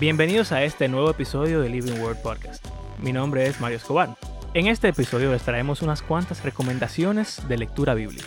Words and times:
Bienvenidos 0.00 0.50
a 0.50 0.64
este 0.64 0.88
nuevo 0.88 1.10
episodio 1.10 1.60
de 1.60 1.68
Living 1.68 2.00
Word 2.00 2.22
Podcast. 2.22 2.66
Mi 3.02 3.12
nombre 3.12 3.46
es 3.46 3.60
Mario 3.60 3.76
Escobar. 3.76 4.16
En 4.54 4.66
este 4.66 4.88
episodio 4.88 5.30
les 5.30 5.42
traemos 5.42 5.82
unas 5.82 6.00
cuantas 6.00 6.42
recomendaciones 6.42 7.46
de 7.46 7.58
lectura 7.58 7.92
bíblica. 7.92 8.24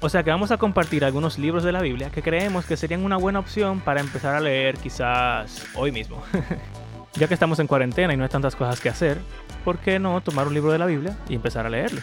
O 0.00 0.08
sea 0.08 0.24
que 0.24 0.30
vamos 0.30 0.50
a 0.50 0.56
compartir 0.56 1.04
algunos 1.04 1.38
libros 1.38 1.62
de 1.62 1.70
la 1.70 1.80
Biblia 1.80 2.10
que 2.10 2.22
creemos 2.22 2.66
que 2.66 2.76
serían 2.76 3.04
una 3.04 3.18
buena 3.18 3.38
opción 3.38 3.78
para 3.78 4.00
empezar 4.00 4.34
a 4.34 4.40
leer 4.40 4.78
quizás 4.78 5.64
hoy 5.76 5.92
mismo. 5.92 6.20
ya 7.14 7.28
que 7.28 7.34
estamos 7.34 7.60
en 7.60 7.68
cuarentena 7.68 8.12
y 8.12 8.16
no 8.16 8.24
hay 8.24 8.28
tantas 8.28 8.56
cosas 8.56 8.80
que 8.80 8.88
hacer, 8.88 9.20
¿por 9.64 9.78
qué 9.78 10.00
no 10.00 10.20
tomar 10.22 10.48
un 10.48 10.54
libro 10.54 10.72
de 10.72 10.78
la 10.78 10.86
Biblia 10.86 11.16
y 11.28 11.36
empezar 11.36 11.66
a 11.66 11.70
leerlo? 11.70 12.00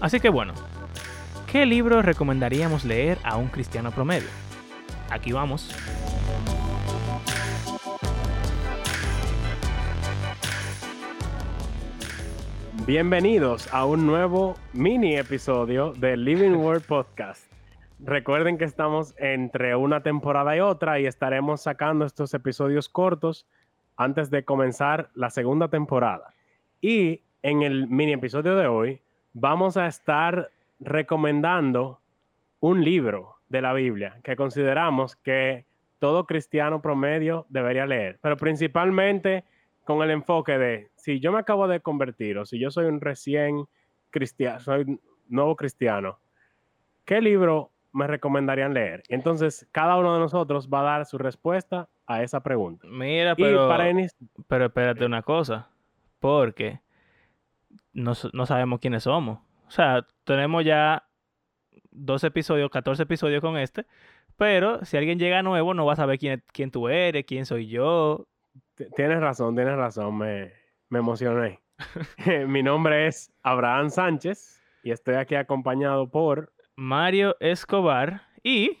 Así 0.00 0.18
que 0.18 0.30
bueno, 0.30 0.54
¿qué 1.52 1.66
libro 1.66 2.00
recomendaríamos 2.00 2.86
leer 2.86 3.18
a 3.22 3.36
un 3.36 3.48
cristiano 3.48 3.90
promedio? 3.90 4.28
Aquí 5.10 5.32
vamos. 5.32 5.74
Bienvenidos 12.86 13.74
a 13.74 13.84
un 13.84 14.06
nuevo 14.06 14.54
mini 14.72 15.16
episodio 15.16 15.92
de 15.94 16.16
Living 16.16 16.52
Word 16.52 16.82
Podcast. 16.82 17.52
Recuerden 17.98 18.58
que 18.58 18.64
estamos 18.64 19.12
entre 19.18 19.74
una 19.74 20.04
temporada 20.04 20.56
y 20.56 20.60
otra 20.60 21.00
y 21.00 21.06
estaremos 21.06 21.62
sacando 21.62 22.04
estos 22.04 22.32
episodios 22.32 22.88
cortos 22.88 23.44
antes 23.96 24.30
de 24.30 24.44
comenzar 24.44 25.10
la 25.14 25.30
segunda 25.30 25.66
temporada. 25.66 26.32
Y 26.80 27.22
en 27.42 27.62
el 27.62 27.88
mini 27.88 28.12
episodio 28.12 28.54
de 28.54 28.68
hoy 28.68 29.00
vamos 29.32 29.76
a 29.76 29.88
estar 29.88 30.52
recomendando 30.78 31.98
un 32.60 32.84
libro 32.84 33.34
de 33.48 33.62
la 33.62 33.72
Biblia 33.72 34.20
que 34.22 34.36
consideramos 34.36 35.16
que 35.16 35.66
todo 35.98 36.24
cristiano 36.24 36.80
promedio 36.80 37.46
debería 37.48 37.84
leer, 37.84 38.20
pero 38.22 38.36
principalmente 38.36 39.42
con 39.86 40.02
el 40.02 40.10
enfoque 40.10 40.58
de 40.58 40.90
si 40.96 41.20
yo 41.20 41.30
me 41.30 41.38
acabo 41.38 41.68
de 41.68 41.80
convertir 41.80 42.38
o 42.38 42.44
si 42.44 42.58
yo 42.58 42.72
soy 42.72 42.86
un 42.86 43.00
recién 43.00 43.66
cristiano, 44.10 44.58
soy 44.58 45.00
nuevo 45.28 45.54
cristiano, 45.54 46.18
¿qué 47.04 47.20
libro 47.20 47.70
me 47.92 48.08
recomendarían 48.08 48.74
leer? 48.74 49.04
Y 49.08 49.14
entonces 49.14 49.68
cada 49.70 49.96
uno 49.96 50.12
de 50.12 50.18
nosotros 50.18 50.68
va 50.68 50.80
a 50.80 50.98
dar 50.98 51.06
su 51.06 51.18
respuesta 51.18 51.88
a 52.04 52.24
esa 52.24 52.42
pregunta. 52.42 52.86
Mira, 52.90 53.36
pero, 53.36 53.70
pero 54.48 54.66
espérate 54.66 55.06
una 55.06 55.22
cosa, 55.22 55.70
porque 56.18 56.80
no, 57.92 58.12
no 58.32 58.44
sabemos 58.44 58.80
quiénes 58.80 59.04
somos. 59.04 59.38
O 59.68 59.70
sea, 59.70 60.04
tenemos 60.24 60.64
ya 60.64 61.06
dos 61.92 62.24
episodios, 62.24 62.70
14 62.70 63.04
episodios 63.04 63.40
con 63.40 63.56
este, 63.56 63.86
pero 64.36 64.84
si 64.84 64.96
alguien 64.96 65.20
llega 65.20 65.44
nuevo 65.44 65.74
no 65.74 65.86
va 65.86 65.92
a 65.92 65.96
saber 65.96 66.18
quién, 66.18 66.42
quién 66.52 66.72
tú 66.72 66.88
eres, 66.88 67.24
quién 67.24 67.46
soy 67.46 67.68
yo, 67.68 68.26
Tienes 68.94 69.20
razón, 69.20 69.54
tienes 69.54 69.76
razón, 69.76 70.18
me, 70.18 70.52
emocioné. 70.90 71.60
Mi 72.46 72.62
nombre 72.62 73.06
es 73.06 73.32
Abraham 73.42 73.90
Sánchez 73.90 74.60
y 74.82 74.90
estoy 74.90 75.14
aquí 75.14 75.34
acompañado 75.34 76.10
por 76.10 76.52
Mario 76.76 77.36
Escobar 77.40 78.22
y 78.42 78.78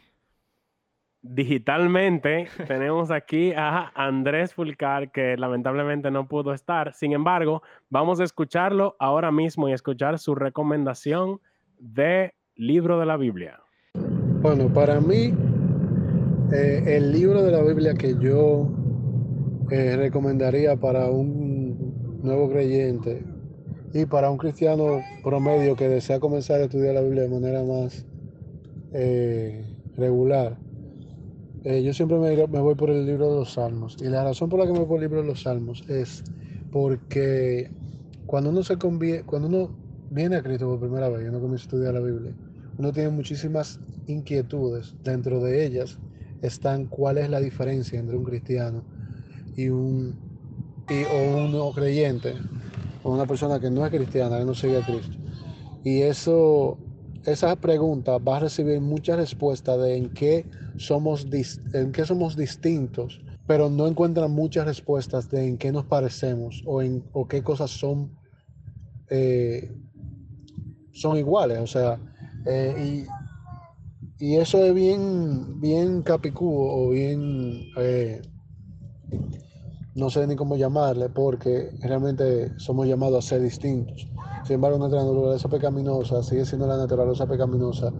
digitalmente 1.22 2.48
tenemos 2.68 3.10
aquí 3.10 3.52
a 3.56 3.90
Andrés 3.94 4.52
Fulcar 4.52 5.10
que 5.10 5.36
lamentablemente 5.38 6.10
no 6.10 6.28
pudo 6.28 6.52
estar. 6.52 6.92
Sin 6.92 7.12
embargo, 7.12 7.62
vamos 7.88 8.20
a 8.20 8.24
escucharlo 8.24 8.96
ahora 8.98 9.32
mismo 9.32 9.68
y 9.68 9.72
escuchar 9.72 10.18
su 10.18 10.34
recomendación 10.34 11.40
de 11.78 12.34
libro 12.54 12.98
de 13.00 13.06
la 13.06 13.16
Biblia. 13.16 13.60
Bueno, 13.94 14.68
para 14.68 15.00
mí, 15.00 15.32
eh, 16.52 16.82
el 16.86 17.12
libro 17.12 17.42
de 17.42 17.50
la 17.50 17.62
Biblia 17.62 17.94
que 17.94 18.14
yo 18.18 18.70
eh, 19.70 19.96
recomendaría 19.96 20.76
para 20.76 21.10
un 21.10 22.20
nuevo 22.22 22.50
creyente 22.50 23.24
y 23.92 24.06
para 24.06 24.30
un 24.30 24.38
cristiano 24.38 25.00
promedio 25.24 25.74
que 25.74 25.88
desea 25.88 26.20
comenzar 26.20 26.60
a 26.60 26.64
estudiar 26.64 26.94
la 26.94 27.00
Biblia 27.00 27.22
de 27.22 27.28
manera 27.28 27.62
más 27.62 28.06
eh, 28.92 29.64
regular? 29.96 30.56
Eh, 31.64 31.82
yo 31.82 31.92
siempre 31.92 32.18
me, 32.18 32.36
me, 32.36 32.60
voy 32.60 32.76
por 32.76 32.90
el 32.90 33.04
libro 33.06 33.28
de 33.30 33.40
los 33.40 33.54
Salmos. 33.54 33.96
Y 34.00 34.04
la 34.04 34.22
razón 34.22 34.48
por 34.48 34.60
la 34.60 34.66
que 34.66 34.72
me 34.72 34.78
voy 34.78 34.86
por 34.86 34.96
el 34.98 35.02
libro 35.02 35.22
de 35.22 35.28
los 35.28 35.42
Salmos 35.42 35.82
es 35.88 36.22
porque 36.70 37.70
cuando 38.26 38.50
uno 38.50 38.62
se 38.62 38.76
cuando 38.76 39.48
uno 39.48 39.70
viene 40.10 40.36
a 40.36 40.42
Cristo 40.42 40.68
por 40.68 40.78
primera 40.78 41.08
vez 41.08 41.24
y 41.24 41.28
uno 41.28 41.40
comienza 41.40 41.64
a 41.64 41.66
estudiar 41.66 41.94
la 41.94 42.00
Biblia, 42.00 42.32
uno 42.78 42.92
tiene 42.92 43.08
muchísimas 43.08 43.80
inquietudes. 44.06 44.94
Dentro 45.02 45.40
de 45.40 45.66
ellas 45.66 45.98
están 46.42 46.86
cuál 46.86 47.18
es 47.18 47.30
la 47.30 47.40
diferencia 47.40 47.98
entre 47.98 48.16
un 48.16 48.24
cristiano 48.24 48.84
y 49.56 49.68
un, 49.68 50.14
y, 50.88 51.04
o 51.04 51.66
un 51.66 51.72
creyente, 51.72 52.34
o 53.02 53.12
una 53.12 53.26
persona 53.26 53.58
que 53.58 53.70
no 53.70 53.84
es 53.84 53.90
cristiana, 53.90 54.38
que 54.38 54.44
no 54.44 54.54
sigue 54.54 54.78
a 54.78 54.84
Cristo. 54.84 55.16
Y 55.82 56.02
eso, 56.02 56.78
esa 57.24 57.56
pregunta 57.56 58.18
va 58.18 58.36
a 58.36 58.40
recibir 58.40 58.80
muchas 58.80 59.16
respuestas 59.16 59.80
de 59.80 59.96
en 59.96 60.10
qué 60.10 60.44
somos, 60.76 61.26
en 61.72 61.92
qué 61.92 62.04
somos 62.04 62.36
distintos, 62.36 63.20
pero 63.46 63.70
no 63.70 63.86
encuentran 63.86 64.30
muchas 64.30 64.66
respuestas 64.66 65.30
de 65.30 65.46
en 65.46 65.56
qué 65.56 65.72
nos 65.72 65.84
parecemos 65.86 66.62
o, 66.66 66.82
en, 66.82 67.04
o 67.12 67.26
qué 67.26 67.42
cosas 67.42 67.70
son, 67.70 68.10
eh, 69.08 69.72
son 70.92 71.16
iguales. 71.16 71.58
O 71.60 71.66
sea, 71.66 71.98
eh, 72.44 73.06
y, 74.18 74.24
y, 74.24 74.36
eso 74.36 74.64
es 74.64 74.74
bien, 74.74 75.60
bien 75.60 76.02
capicúo 76.02 76.88
o 76.88 76.90
bien... 76.90 77.62
Eh, 77.78 78.22
no 79.96 80.10
sé 80.10 80.26
ni 80.26 80.36
cómo 80.36 80.56
llamarle, 80.56 81.08
porque 81.08 81.70
realmente 81.80 82.52
somos 82.58 82.86
llamados 82.86 83.24
a 83.24 83.28
ser 83.28 83.40
distintos. 83.40 84.06
Sin 84.44 84.56
embargo, 84.56 84.76
nuestra 84.76 85.02
naturaleza 85.02 85.48
pecaminosa 85.48 86.22
sigue 86.22 86.44
siendo 86.44 86.66
la 86.66 86.76
naturaleza 86.76 87.26
pecaminosa. 87.26 87.90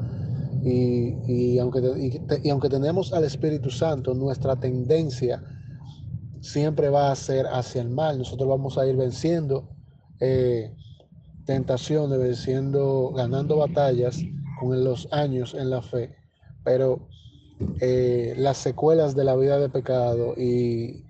Y, 0.62 1.59
aunque, 1.59 2.21
y, 2.43 2.51
aunque 2.51 2.69
tenemos 2.69 3.15
al 3.15 3.25
Espíritu 3.25 3.71
Santo, 3.71 4.12
nuestra 4.12 4.56
tendencia 4.56 5.43
siempre 6.43 6.91
va 6.91 7.11
a 7.11 7.17
ser 7.17 7.47
hacia 7.47 7.81
el 7.81 7.89
mal. 7.89 8.19
Nosotros 8.19 8.47
vamos 8.47 8.77
a 8.77 8.87
ir 8.87 8.97
venciendo 8.97 9.67
eh, 10.21 10.75
tentaciones, 11.47 12.19
venciendo, 12.19 13.11
ganando 13.17 13.56
batallas 13.56 14.19
con 14.61 14.85
los 14.85 15.09
años 15.12 15.55
en 15.55 15.71
la 15.71 15.81
fe. 15.81 16.15
Pero 16.62 17.09
eh, 17.81 18.35
las 18.37 18.59
secuelas 18.59 19.17
de 19.17 19.25
la 19.25 19.35
vida 19.35 19.59
de 19.59 19.71
pecado 19.71 20.35
y, 20.37 21.06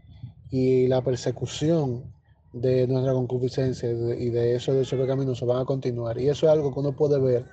y 0.50 0.86
la 0.88 1.02
persecución 1.02 2.12
de 2.52 2.86
nuestra 2.86 3.12
concupiscencia 3.12 3.90
y 3.90 4.30
de 4.30 4.54
eso 4.54 4.72
de 4.72 4.82
ese 4.82 4.96
se 5.34 5.44
van 5.44 5.60
a 5.60 5.64
continuar. 5.64 6.18
Y 6.18 6.28
eso 6.28 6.46
es 6.46 6.52
algo 6.52 6.72
que 6.72 6.80
uno 6.80 6.92
puede 6.92 7.18
ver 7.18 7.46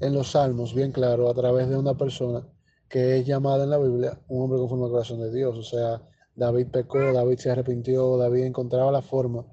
en 0.00 0.14
los 0.14 0.32
salmos, 0.32 0.74
bien 0.74 0.92
claro, 0.92 1.30
a 1.30 1.34
través 1.34 1.68
de 1.68 1.76
una 1.76 1.94
persona 1.96 2.46
que 2.88 3.18
es 3.18 3.26
llamada 3.26 3.64
en 3.64 3.70
la 3.70 3.78
Biblia 3.78 4.18
un 4.28 4.44
hombre 4.44 4.58
conforme 4.58 4.84
al 4.84 4.90
corazón 4.90 5.20
de 5.20 5.32
Dios. 5.32 5.56
O 5.56 5.62
sea, 5.62 6.02
David 6.36 6.68
pecó, 6.68 7.12
David 7.12 7.38
se 7.38 7.50
arrepintió, 7.50 8.16
David 8.16 8.44
encontraba 8.44 8.92
la 8.92 9.02
forma 9.02 9.44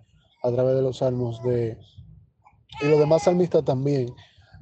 a 0.43 0.51
través 0.51 0.75
de 0.75 0.81
los 0.81 0.97
salmos 0.97 1.41
de, 1.43 1.77
y 2.81 2.87
los 2.87 2.99
demás 2.99 3.23
salmistas 3.23 3.63
también, 3.63 4.13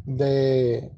de, 0.05 0.91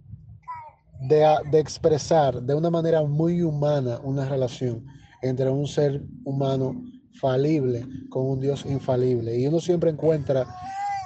de, 0.99 1.35
de 1.51 1.59
expresar 1.59 2.41
de 2.41 2.53
una 2.53 2.69
manera 2.69 3.03
muy 3.03 3.41
humana 3.41 3.99
una 4.03 4.27
relación 4.27 4.85
entre 5.21 5.49
un 5.49 5.67
ser 5.67 6.03
humano 6.23 6.75
falible 7.19 7.85
con 8.09 8.25
un 8.25 8.39
Dios 8.39 8.65
infalible. 8.65 9.37
Y 9.37 9.47
uno 9.47 9.59
siempre 9.59 9.89
encuentra 9.89 10.45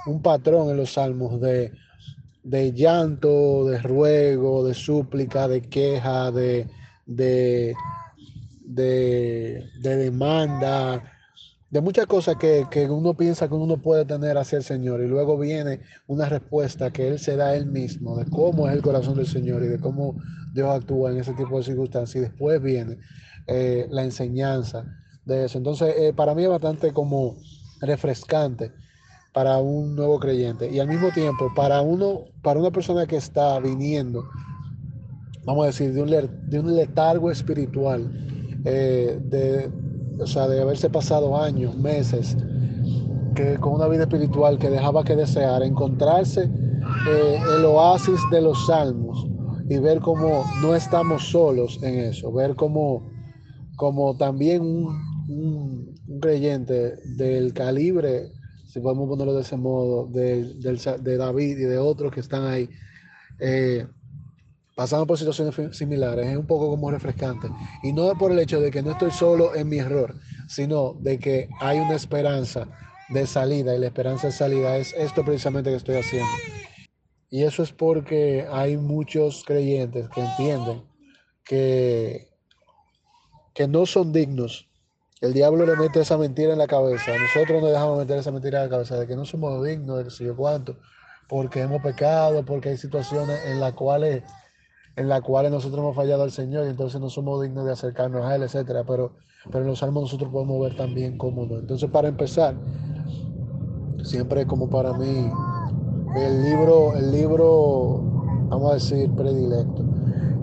un 0.06 0.22
patrón 0.22 0.70
en 0.70 0.76
los 0.76 0.92
salmos 0.92 1.40
de, 1.40 1.72
de 2.42 2.72
llanto, 2.72 3.64
de 3.66 3.80
ruego, 3.80 4.66
de 4.66 4.74
súplica, 4.74 5.48
de 5.48 5.62
queja, 5.62 6.30
de, 6.30 6.66
de, 7.06 7.74
de, 8.64 9.64
demanda, 9.82 11.02
de 11.70 11.80
muchas 11.80 12.06
cosas 12.06 12.36
que, 12.36 12.66
que, 12.70 12.88
uno 12.88 13.14
piensa 13.14 13.48
que 13.48 13.54
uno 13.54 13.76
puede 13.76 14.04
tener 14.04 14.38
hacia 14.38 14.58
el 14.58 14.64
Señor. 14.64 15.00
Y 15.02 15.08
luego 15.08 15.38
viene 15.38 15.80
una 16.06 16.28
respuesta 16.28 16.90
que 16.90 17.08
Él 17.08 17.18
se 17.18 17.36
da 17.36 17.48
a 17.48 17.54
Él 17.56 17.66
mismo, 17.66 18.16
de 18.16 18.24
cómo 18.30 18.68
es 18.68 18.74
el 18.74 18.82
corazón 18.82 19.16
del 19.16 19.26
Señor 19.26 19.62
y 19.62 19.68
de 19.68 19.78
cómo 19.78 20.16
Dios 20.52 20.68
actúa 20.68 21.10
en 21.12 21.18
ese 21.18 21.34
tipo 21.34 21.58
de 21.58 21.64
circunstancias. 21.64 22.16
Y 22.16 22.28
después 22.28 22.60
viene 22.62 22.98
eh, 23.46 23.86
la 23.90 24.02
enseñanza 24.02 24.99
de 25.24 25.44
eso. 25.44 25.58
Entonces, 25.58 25.94
eh, 25.96 26.12
para 26.14 26.34
mí 26.34 26.42
es 26.44 26.48
bastante 26.48 26.92
como 26.92 27.36
refrescante 27.80 28.72
para 29.32 29.58
un 29.58 29.94
nuevo 29.94 30.18
creyente 30.18 30.70
y 30.70 30.80
al 30.80 30.88
mismo 30.88 31.10
tiempo 31.10 31.52
para 31.54 31.80
uno, 31.80 32.24
para 32.42 32.58
una 32.58 32.70
persona 32.70 33.06
que 33.06 33.16
está 33.16 33.58
viniendo, 33.60 34.24
vamos 35.44 35.64
a 35.64 35.66
decir, 35.66 35.92
de 35.92 36.02
un, 36.02 36.10
de 36.50 36.60
un 36.60 36.74
letargo 36.74 37.30
espiritual, 37.30 38.10
eh, 38.64 39.18
de, 39.22 39.70
o 40.20 40.26
sea, 40.26 40.48
de 40.48 40.60
haberse 40.60 40.90
pasado 40.90 41.40
años, 41.40 41.76
meses, 41.76 42.36
que 43.34 43.56
con 43.58 43.74
una 43.74 43.86
vida 43.86 44.02
espiritual 44.02 44.58
que 44.58 44.68
dejaba 44.68 45.04
que 45.04 45.14
desear, 45.14 45.62
encontrarse 45.62 46.50
eh, 47.08 47.40
el 47.56 47.64
oasis 47.64 48.20
de 48.30 48.40
los 48.42 48.66
salmos 48.66 49.26
y 49.68 49.78
ver 49.78 50.00
cómo 50.00 50.44
no 50.60 50.74
estamos 50.74 51.28
solos 51.28 51.78
en 51.82 52.00
eso, 52.00 52.32
ver 52.32 52.56
cómo, 52.56 53.08
como 53.80 54.14
también 54.14 54.60
un, 54.60 54.88
un, 55.26 56.20
creyente 56.20 56.96
del 57.16 57.54
calibre, 57.54 58.30
si 58.66 58.78
podemos 58.78 59.08
ponerlo 59.08 59.32
de 59.32 59.40
ese 59.40 59.56
modo, 59.56 60.06
de, 60.08 60.52
de 60.52 61.16
David 61.16 61.56
y 61.56 61.64
de 61.64 61.78
otros 61.78 62.12
que 62.12 62.20
están 62.20 62.44
ahí, 62.44 62.68
eh, 63.38 63.86
pasando 64.76 65.06
por 65.06 65.16
situaciones 65.16 65.74
similares, 65.74 66.26
es 66.26 66.36
un 66.36 66.46
poco 66.46 66.68
como 66.68 66.90
refrescante. 66.90 67.48
Y 67.82 67.94
no 67.94 68.12
por 68.18 68.32
el 68.32 68.40
hecho 68.40 68.60
de 68.60 68.70
que 68.70 68.82
no 68.82 68.90
estoy 68.90 69.12
solo 69.12 69.54
en 69.54 69.70
mi 69.70 69.78
error, 69.78 70.14
sino 70.46 70.92
de 71.00 71.18
que 71.18 71.48
hay 71.62 71.78
una 71.78 71.94
esperanza 71.94 72.68
de 73.08 73.26
salida 73.26 73.74
y 73.74 73.78
la 73.78 73.86
esperanza 73.86 74.26
de 74.26 74.34
salida 74.34 74.76
es 74.76 74.92
esto 74.92 75.24
precisamente 75.24 75.70
que 75.70 75.76
estoy 75.76 75.96
haciendo. 75.96 76.28
Y 77.30 77.44
eso 77.44 77.62
es 77.62 77.72
porque 77.72 78.46
hay 78.52 78.76
muchos 78.76 79.42
creyentes 79.42 80.06
que 80.10 80.20
entienden 80.20 80.82
que, 81.46 82.29
que 83.54 83.68
no 83.68 83.86
son 83.86 84.12
dignos. 84.12 84.68
El 85.20 85.34
diablo 85.34 85.66
le 85.66 85.76
mete 85.76 86.00
esa 86.00 86.16
mentira 86.16 86.52
en 86.52 86.58
la 86.58 86.66
cabeza. 86.66 87.12
Nosotros 87.18 87.60
no 87.62 87.68
dejamos 87.68 87.98
meter 87.98 88.18
esa 88.18 88.30
mentira 88.30 88.58
en 88.58 88.70
la 88.70 88.70
cabeza 88.70 88.98
de 88.98 89.06
que 89.06 89.16
no 89.16 89.24
somos 89.24 89.64
dignos, 89.64 89.98
de 89.98 90.04
que 90.04 90.10
sé 90.10 90.32
cuánto, 90.32 90.76
porque 91.28 91.60
hemos 91.60 91.82
pecado, 91.82 92.44
porque 92.44 92.70
hay 92.70 92.76
situaciones 92.78 93.38
en 93.46 93.60
las 93.60 93.74
cuales 93.74 94.22
en 94.96 95.08
las 95.08 95.22
cuales 95.22 95.50
nosotros 95.50 95.80
hemos 95.80 95.96
fallado 95.96 96.24
al 96.24 96.30
Señor 96.30 96.66
y 96.66 96.70
entonces 96.70 97.00
no 97.00 97.08
somos 97.08 97.40
dignos 97.42 97.64
de 97.64 97.72
acercarnos 97.72 98.24
a 98.24 98.34
Él, 98.34 98.42
etcétera. 98.42 98.84
Pero, 98.86 99.12
pero 99.46 99.60
en 99.60 99.68
los 99.68 99.78
salmos 99.78 100.02
nosotros 100.02 100.30
podemos 100.30 100.60
ver 100.60 100.76
también 100.76 101.16
cómo 101.16 101.46
no. 101.46 101.58
Entonces, 101.58 101.88
para 101.90 102.08
empezar, 102.08 102.54
siempre 104.02 104.46
como 104.46 104.68
para 104.68 104.92
mí, 104.92 105.30
el 106.16 106.42
libro, 106.42 106.94
el 106.94 107.12
libro, 107.12 108.00
vamos 108.48 108.72
a 108.72 108.74
decir, 108.74 109.10
predilecto. 109.12 109.84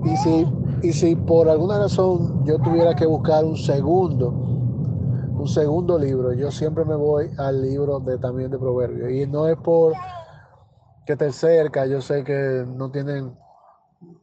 Y 0.05 0.17
si, 0.17 0.47
y 0.81 0.93
si 0.93 1.15
por 1.15 1.49
alguna 1.49 1.79
razón 1.79 2.45
yo 2.45 2.59
tuviera 2.59 2.95
que 2.95 3.05
buscar 3.05 3.43
un 3.43 3.57
segundo, 3.57 4.29
un 4.29 5.47
segundo 5.47 5.97
libro, 5.97 6.33
yo 6.33 6.51
siempre 6.51 6.85
me 6.85 6.95
voy 6.95 7.29
al 7.37 7.61
libro 7.61 7.99
de 7.99 8.17
también 8.17 8.51
de 8.51 8.57
Proverbios. 8.57 9.11
Y 9.11 9.27
no 9.27 9.47
es 9.47 9.57
por 9.57 9.93
que 11.05 11.13
esté 11.13 11.31
cerca, 11.31 11.85
yo 11.85 12.01
sé 12.01 12.23
que 12.23 12.65
no 12.67 12.91
tienen, 12.91 13.37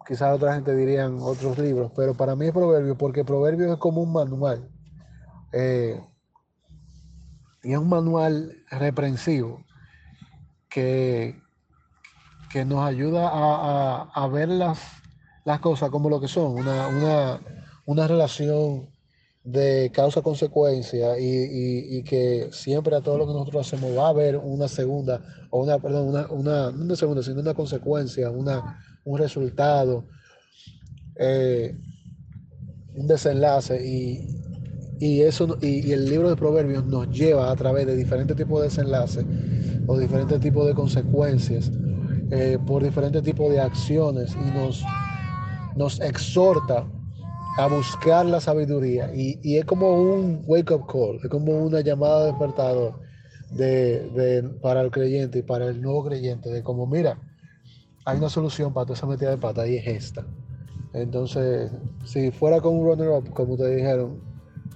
quizás 0.07 0.35
otra 0.35 0.55
gente 0.55 0.77
dirían 0.77 1.19
otros 1.21 1.59
libros, 1.59 1.91
pero 1.97 2.15
para 2.15 2.37
mí 2.37 2.47
es 2.47 2.53
Proverbios, 2.53 2.97
porque 2.99 3.25
Proverbios 3.25 3.73
es 3.73 3.79
como 3.79 4.03
un 4.03 4.13
manual. 4.13 4.69
Eh, 5.53 6.01
y 7.63 7.73
es 7.73 7.79
un 7.79 7.89
manual 7.89 8.53
reprensivo 8.71 9.65
que, 10.69 11.41
que 12.51 12.65
nos 12.65 12.85
ayuda 12.85 13.31
a, 13.33 14.29
ver 14.29 14.51
las, 14.51 14.79
las, 15.45 15.61
cosas 15.61 15.91
como 15.91 16.09
lo 16.09 16.21
que 16.21 16.29
son, 16.29 16.57
una, 16.57 18.07
relación 18.09 18.89
de 19.43 19.91
causa-consecuencia 19.93 21.19
y, 21.19 22.03
que 22.05 22.49
siempre 22.53 22.97
a 22.97 23.01
todo 23.01 23.19
lo 23.19 23.27
que 23.27 23.33
nosotros 23.33 23.67
hacemos 23.67 23.97
va 23.97 24.07
a 24.07 24.11
haber 24.11 24.37
una 24.37 24.69
segunda, 24.69 25.21
o 25.51 25.63
una, 25.63 25.79
perdón, 25.79 26.09
una, 26.09 26.27
una 26.29 26.71
no 26.71 26.85
una 26.85 26.97
segunda, 26.97 27.23
sino 27.23 27.41
una 27.41 27.55
consecuencia, 27.55 28.31
una, 28.31 28.81
un 29.05 29.19
resultado, 29.19 30.07
eh, 31.17 31.77
un 32.95 33.07
desenlace 33.07 33.85
y, 33.87 34.41
y, 35.01 35.23
eso, 35.23 35.59
y, 35.61 35.93
el 35.93 36.09
libro 36.09 36.31
de 36.31 36.37
Proverbios 36.37 36.85
nos 36.87 37.11
lleva 37.11 37.51
a 37.51 37.57
través 37.57 37.87
de 37.87 37.97
diferentes 37.97 38.37
tipos 38.37 38.61
de 38.61 38.69
desenlaces 38.69 39.25
o 39.87 39.99
diferentes 39.99 40.41
tipos 40.41 40.67
de 40.67 40.75
consecuencias 40.75 41.71
eh, 42.31 42.59
por 42.67 42.83
diferentes 42.83 43.23
tipos 43.23 43.51
de 43.51 43.61
acciones 43.61 44.35
y 44.35 44.51
nos, 44.57 44.83
nos 45.77 46.01
exhorta 46.01 46.87
a 47.57 47.67
buscar 47.67 48.27
la 48.27 48.41
sabiduría. 48.41 49.11
Y, 49.15 49.57
es 49.57 49.65
como 49.65 49.93
un 49.93 50.43
wake-up 50.47 50.87
call, 50.87 51.21
es 51.23 51.29
como 51.29 51.53
una 51.53 51.81
llamada 51.81 52.21
de 52.21 52.27
despertador 52.33 53.01
de, 53.51 54.51
para 54.61 54.81
el 54.81 54.91
creyente 54.91 55.39
y 55.39 55.43
para 55.43 55.67
el 55.67 55.81
nuevo 55.81 56.05
creyente, 56.05 56.51
de 56.51 56.63
como, 56.63 56.87
mira, 56.87 57.19
hay 58.05 58.19
una 58.19 58.29
solución 58.29 58.73
para 58.73 58.87
toda 58.87 58.97
esa 58.97 59.07
metida 59.07 59.31
de 59.31 59.39
pata 59.39 59.67
y 59.67 59.77
es 59.77 59.87
esta. 59.87 60.27
Entonces, 60.93 61.71
si 62.05 62.31
fuera 62.31 62.61
con 62.61 62.77
un 62.77 62.87
runner-up, 62.87 63.31
como 63.33 63.55
ustedes 63.55 63.77
dijeron, 63.77 64.21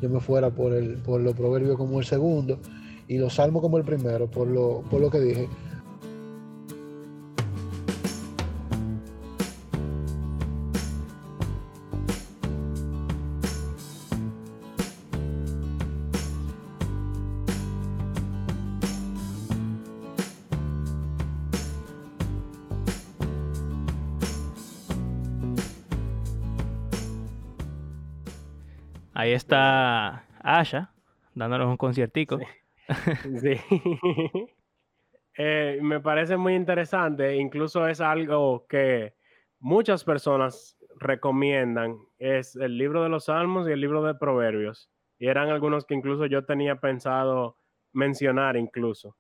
yo 0.00 0.08
me 0.08 0.20
fuera 0.20 0.50
por, 0.50 0.72
el, 0.72 0.98
por 0.98 1.20
los 1.20 1.34
proverbios 1.34 1.76
como 1.76 1.98
el 1.98 2.04
segundo 2.04 2.58
y 3.08 3.18
los 3.18 3.34
salmos 3.34 3.62
como 3.62 3.78
el 3.78 3.84
primero, 3.84 4.30
por 4.30 4.46
lo, 4.46 4.82
por 4.90 5.00
lo 5.00 5.10
que 5.10 5.20
dije. 5.20 5.48
Ahí 29.18 29.32
está 29.32 30.28
Asha 30.44 30.94
dándonos 31.34 31.66
un 31.66 31.76
conciertico. 31.76 32.38
Sí. 33.40 33.56
Eh, 35.40 35.78
me 35.80 36.00
parece 36.00 36.36
muy 36.36 36.56
interesante. 36.56 37.36
Incluso 37.36 37.86
es 37.86 38.00
algo 38.00 38.66
que 38.66 39.14
muchas 39.60 40.02
personas 40.02 40.76
recomiendan. 40.96 41.96
Es 42.18 42.56
el 42.56 42.76
libro 42.76 43.04
de 43.04 43.08
los 43.08 43.26
Salmos 43.26 43.68
y 43.68 43.70
el 43.70 43.80
libro 43.80 44.02
de 44.02 44.16
Proverbios. 44.16 44.90
Y 45.16 45.28
eran 45.28 45.48
algunos 45.48 45.84
que 45.86 45.94
incluso 45.94 46.26
yo 46.26 46.44
tenía 46.44 46.80
pensado 46.80 47.56
mencionar 47.92 48.56
incluso. 48.56 49.16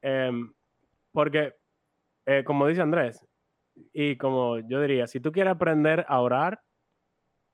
Em, 0.00 0.54
porque, 1.10 1.54
eh, 2.24 2.44
como 2.44 2.68
dice 2.68 2.82
Andrés, 2.82 3.26
y 3.92 4.16
como 4.16 4.60
yo 4.60 4.80
diría, 4.80 5.08
si 5.08 5.18
tú 5.18 5.32
quieres 5.32 5.54
aprender 5.54 6.06
a 6.08 6.20
orar, 6.20 6.60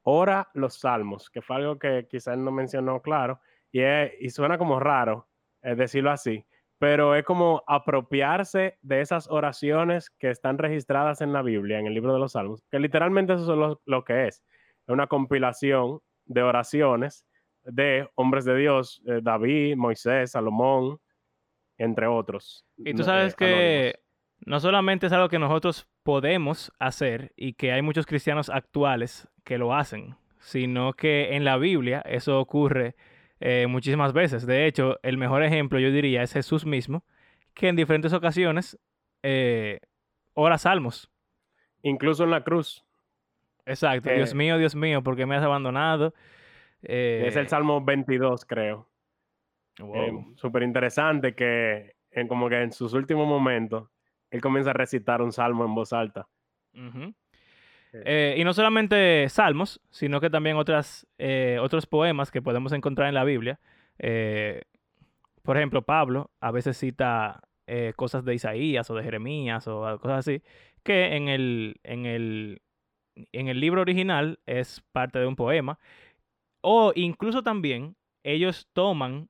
ora 0.04 0.48
los 0.54 0.78
salmos, 0.78 1.30
que 1.30 1.42
fue 1.42 1.56
algo 1.56 1.78
que 1.78 2.06
quizás 2.08 2.38
no 2.38 2.52
mencionó 2.52 3.02
claro, 3.02 3.40
y, 3.72 3.82
y 4.20 4.30
suena 4.30 4.56
como 4.56 4.78
raro 4.78 5.28
eh, 5.62 5.74
decirlo 5.74 6.10
así, 6.10 6.44
pero 6.78 7.14
es 7.14 7.24
como 7.24 7.62
apropiarse 7.66 8.78
de 8.82 9.00
esas 9.00 9.30
oraciones 9.30 10.10
que 10.10 10.30
están 10.30 10.58
registradas 10.58 11.20
en 11.22 11.32
la 11.32 11.42
Biblia, 11.42 11.78
en 11.78 11.86
el 11.86 11.94
libro 11.94 12.12
de 12.12 12.20
los 12.20 12.32
salmos, 12.32 12.62
que 12.70 12.78
literalmente 12.78 13.32
eso 13.32 13.52
es 13.52 13.78
lo, 13.86 14.04
que 14.04 14.28
es, 14.28 14.42
es 14.86 14.88
una 14.88 15.06
compilación 15.06 16.00
de 16.26 16.42
oraciones 16.42 17.26
de 17.64 18.06
hombres 18.14 18.44
de 18.44 18.56
Dios, 18.56 19.02
eh, 19.06 19.20
David, 19.22 19.76
Moisés, 19.76 20.32
Salomón, 20.32 20.98
entre 21.78 22.06
otros. 22.06 22.66
Y 22.76 22.92
tú 22.92 23.02
sabes 23.02 23.32
eh, 23.32 23.36
que 23.38 24.03
no 24.46 24.60
solamente 24.60 25.06
es 25.06 25.12
algo 25.12 25.28
que 25.28 25.38
nosotros 25.38 25.88
podemos 26.02 26.72
hacer 26.78 27.32
y 27.36 27.54
que 27.54 27.72
hay 27.72 27.82
muchos 27.82 28.06
cristianos 28.06 28.50
actuales 28.50 29.28
que 29.42 29.58
lo 29.58 29.74
hacen, 29.74 30.16
sino 30.38 30.92
que 30.92 31.34
en 31.34 31.44
la 31.44 31.56
Biblia 31.56 32.02
eso 32.04 32.38
ocurre 32.38 32.94
eh, 33.40 33.66
muchísimas 33.66 34.12
veces. 34.12 34.46
De 34.46 34.66
hecho, 34.66 34.98
el 35.02 35.16
mejor 35.16 35.42
ejemplo 35.42 35.78
yo 35.78 35.90
diría 35.90 36.22
es 36.22 36.32
Jesús 36.32 36.66
mismo, 36.66 37.04
que 37.54 37.68
en 37.68 37.76
diferentes 37.76 38.12
ocasiones 38.12 38.78
eh, 39.22 39.80
ora 40.34 40.58
salmos. 40.58 41.10
Incluso 41.82 42.24
en 42.24 42.30
la 42.30 42.44
cruz. 42.44 42.84
Exacto. 43.64 44.10
Dios 44.10 44.32
eh, 44.32 44.36
mío, 44.36 44.58
Dios 44.58 44.74
mío, 44.74 45.02
¿por 45.02 45.16
qué 45.16 45.24
me 45.24 45.36
has 45.36 45.42
abandonado? 45.42 46.14
es 46.82 47.34
el 47.34 47.48
Salmo 47.48 47.82
22, 47.82 48.44
creo. 48.44 48.90
Wow. 49.78 50.34
Súper 50.36 50.62
interesante 50.62 51.34
que 51.34 51.94
en, 52.10 52.28
como 52.28 52.50
que 52.50 52.60
en 52.60 52.72
sus 52.72 52.92
últimos 52.92 53.26
momentos 53.26 53.88
él 54.30 54.40
comienza 54.40 54.70
a 54.70 54.74
recitar 54.74 55.22
un 55.22 55.32
salmo 55.32 55.64
en 55.64 55.74
voz 55.74 55.92
alta. 55.92 56.28
Eh, 57.92 58.34
y 58.36 58.44
no 58.44 58.52
solamente 58.52 59.28
salmos, 59.28 59.80
sino 59.90 60.20
que 60.20 60.30
también 60.30 60.56
otras, 60.56 61.06
eh, 61.18 61.58
otros 61.60 61.86
poemas 61.86 62.30
que 62.30 62.42
podemos 62.42 62.72
encontrar 62.72 63.08
en 63.08 63.14
la 63.14 63.24
Biblia. 63.24 63.60
Eh, 63.98 64.62
por 65.42 65.56
ejemplo, 65.56 65.82
Pablo 65.82 66.30
a 66.40 66.50
veces 66.50 66.76
cita 66.76 67.40
cosas 67.96 68.26
de 68.26 68.34
Isaías 68.34 68.90
o 68.90 68.94
de 68.94 69.02
Jeremías 69.02 69.66
o 69.68 69.98
cosas 69.98 70.18
así, 70.18 70.42
que 70.82 71.16
en 71.16 71.28
el, 71.28 71.80
en 71.82 72.04
el, 72.04 72.60
en 73.32 73.48
el 73.48 73.58
libro 73.58 73.80
original 73.80 74.38
es 74.44 74.82
parte 74.92 75.18
de 75.18 75.26
un 75.26 75.36
poema. 75.36 75.78
O 76.60 76.92
incluso 76.94 77.42
también 77.42 77.96
ellos 78.22 78.68
toman 78.74 79.28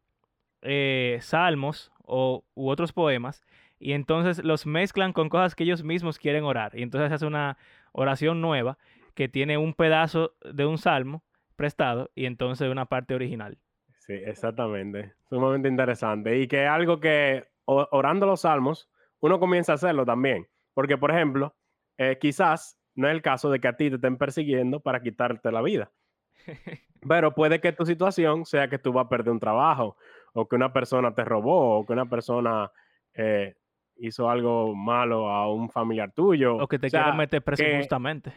salmos 1.20 1.92
o, 2.02 2.44
u 2.54 2.68
otros 2.70 2.92
poemas 2.92 3.42
y 3.84 3.92
entonces 3.92 4.42
los 4.42 4.64
mezclan 4.64 5.12
con 5.12 5.28
cosas 5.28 5.54
que 5.54 5.64
ellos 5.64 5.84
mismos 5.84 6.18
quieren 6.18 6.44
orar. 6.44 6.72
Y 6.74 6.82
entonces 6.82 7.12
hace 7.12 7.26
una 7.26 7.58
oración 7.92 8.40
nueva 8.40 8.78
que 9.12 9.28
tiene 9.28 9.58
un 9.58 9.74
pedazo 9.74 10.32
de 10.42 10.64
un 10.64 10.78
salmo 10.78 11.22
prestado 11.54 12.10
y 12.14 12.24
entonces 12.24 12.70
una 12.70 12.86
parte 12.86 13.14
original. 13.14 13.58
Sí, 13.98 14.14
exactamente. 14.14 15.12
Sumamente 15.28 15.68
interesante. 15.68 16.38
Y 16.38 16.48
que 16.48 16.64
es 16.64 16.70
algo 16.70 16.98
que 16.98 17.44
orando 17.66 18.24
los 18.24 18.40
salmos, 18.40 18.88
uno 19.20 19.38
comienza 19.38 19.72
a 19.72 19.74
hacerlo 19.74 20.06
también. 20.06 20.48
Porque, 20.72 20.96
por 20.96 21.10
ejemplo, 21.10 21.54
eh, 21.98 22.16
quizás 22.18 22.80
no 22.94 23.06
es 23.06 23.12
el 23.12 23.20
caso 23.20 23.50
de 23.50 23.60
que 23.60 23.68
a 23.68 23.76
ti 23.76 23.90
te 23.90 23.96
estén 23.96 24.16
persiguiendo 24.16 24.80
para 24.80 25.02
quitarte 25.02 25.52
la 25.52 25.60
vida. 25.60 25.92
Pero 27.06 27.34
puede 27.34 27.60
que 27.60 27.72
tu 27.72 27.84
situación 27.84 28.46
sea 28.46 28.68
que 28.68 28.78
tú 28.78 28.94
vas 28.94 29.04
a 29.04 29.08
perder 29.10 29.30
un 29.30 29.40
trabajo, 29.40 29.98
o 30.32 30.48
que 30.48 30.56
una 30.56 30.72
persona 30.72 31.14
te 31.14 31.22
robó, 31.22 31.80
o 31.80 31.86
que 31.86 31.92
una 31.92 32.08
persona 32.08 32.72
eh, 33.12 33.54
hizo 33.96 34.28
algo 34.30 34.74
malo 34.74 35.28
a 35.30 35.52
un 35.52 35.68
familiar 35.70 36.12
tuyo. 36.12 36.56
O 36.56 36.68
que 36.68 36.78
te 36.78 36.90
sea, 36.90 37.02
quieran 37.02 37.16
meter 37.18 37.42
preso 37.42 37.62
que- 37.62 37.72
injustamente. 37.72 38.32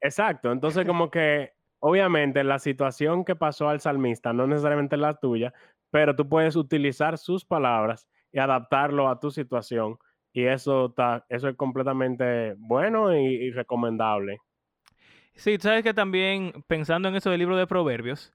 Exacto, 0.00 0.52
entonces 0.52 0.84
como 0.86 1.10
que 1.10 1.52
obviamente 1.80 2.44
la 2.44 2.58
situación 2.58 3.24
que 3.24 3.36
pasó 3.36 3.68
al 3.68 3.80
salmista 3.80 4.32
no 4.32 4.46
necesariamente 4.46 4.96
es 4.96 5.00
la 5.00 5.14
tuya, 5.14 5.52
pero 5.90 6.14
tú 6.16 6.28
puedes 6.28 6.56
utilizar 6.56 7.18
sus 7.18 7.44
palabras 7.44 8.08
y 8.32 8.38
adaptarlo 8.38 9.08
a 9.08 9.20
tu 9.20 9.30
situación 9.30 9.96
y 10.32 10.44
eso, 10.46 10.86
está, 10.86 11.24
eso 11.28 11.48
es 11.48 11.56
completamente 11.56 12.54
bueno 12.58 13.16
y, 13.16 13.24
y 13.24 13.50
recomendable. 13.52 14.38
Sí, 15.34 15.58
tú 15.58 15.62
sabes 15.68 15.82
que 15.84 15.94
también 15.94 16.52
pensando 16.66 17.08
en 17.08 17.16
eso 17.16 17.30
del 17.30 17.40
libro 17.40 17.56
de 17.56 17.66
Proverbios, 17.66 18.32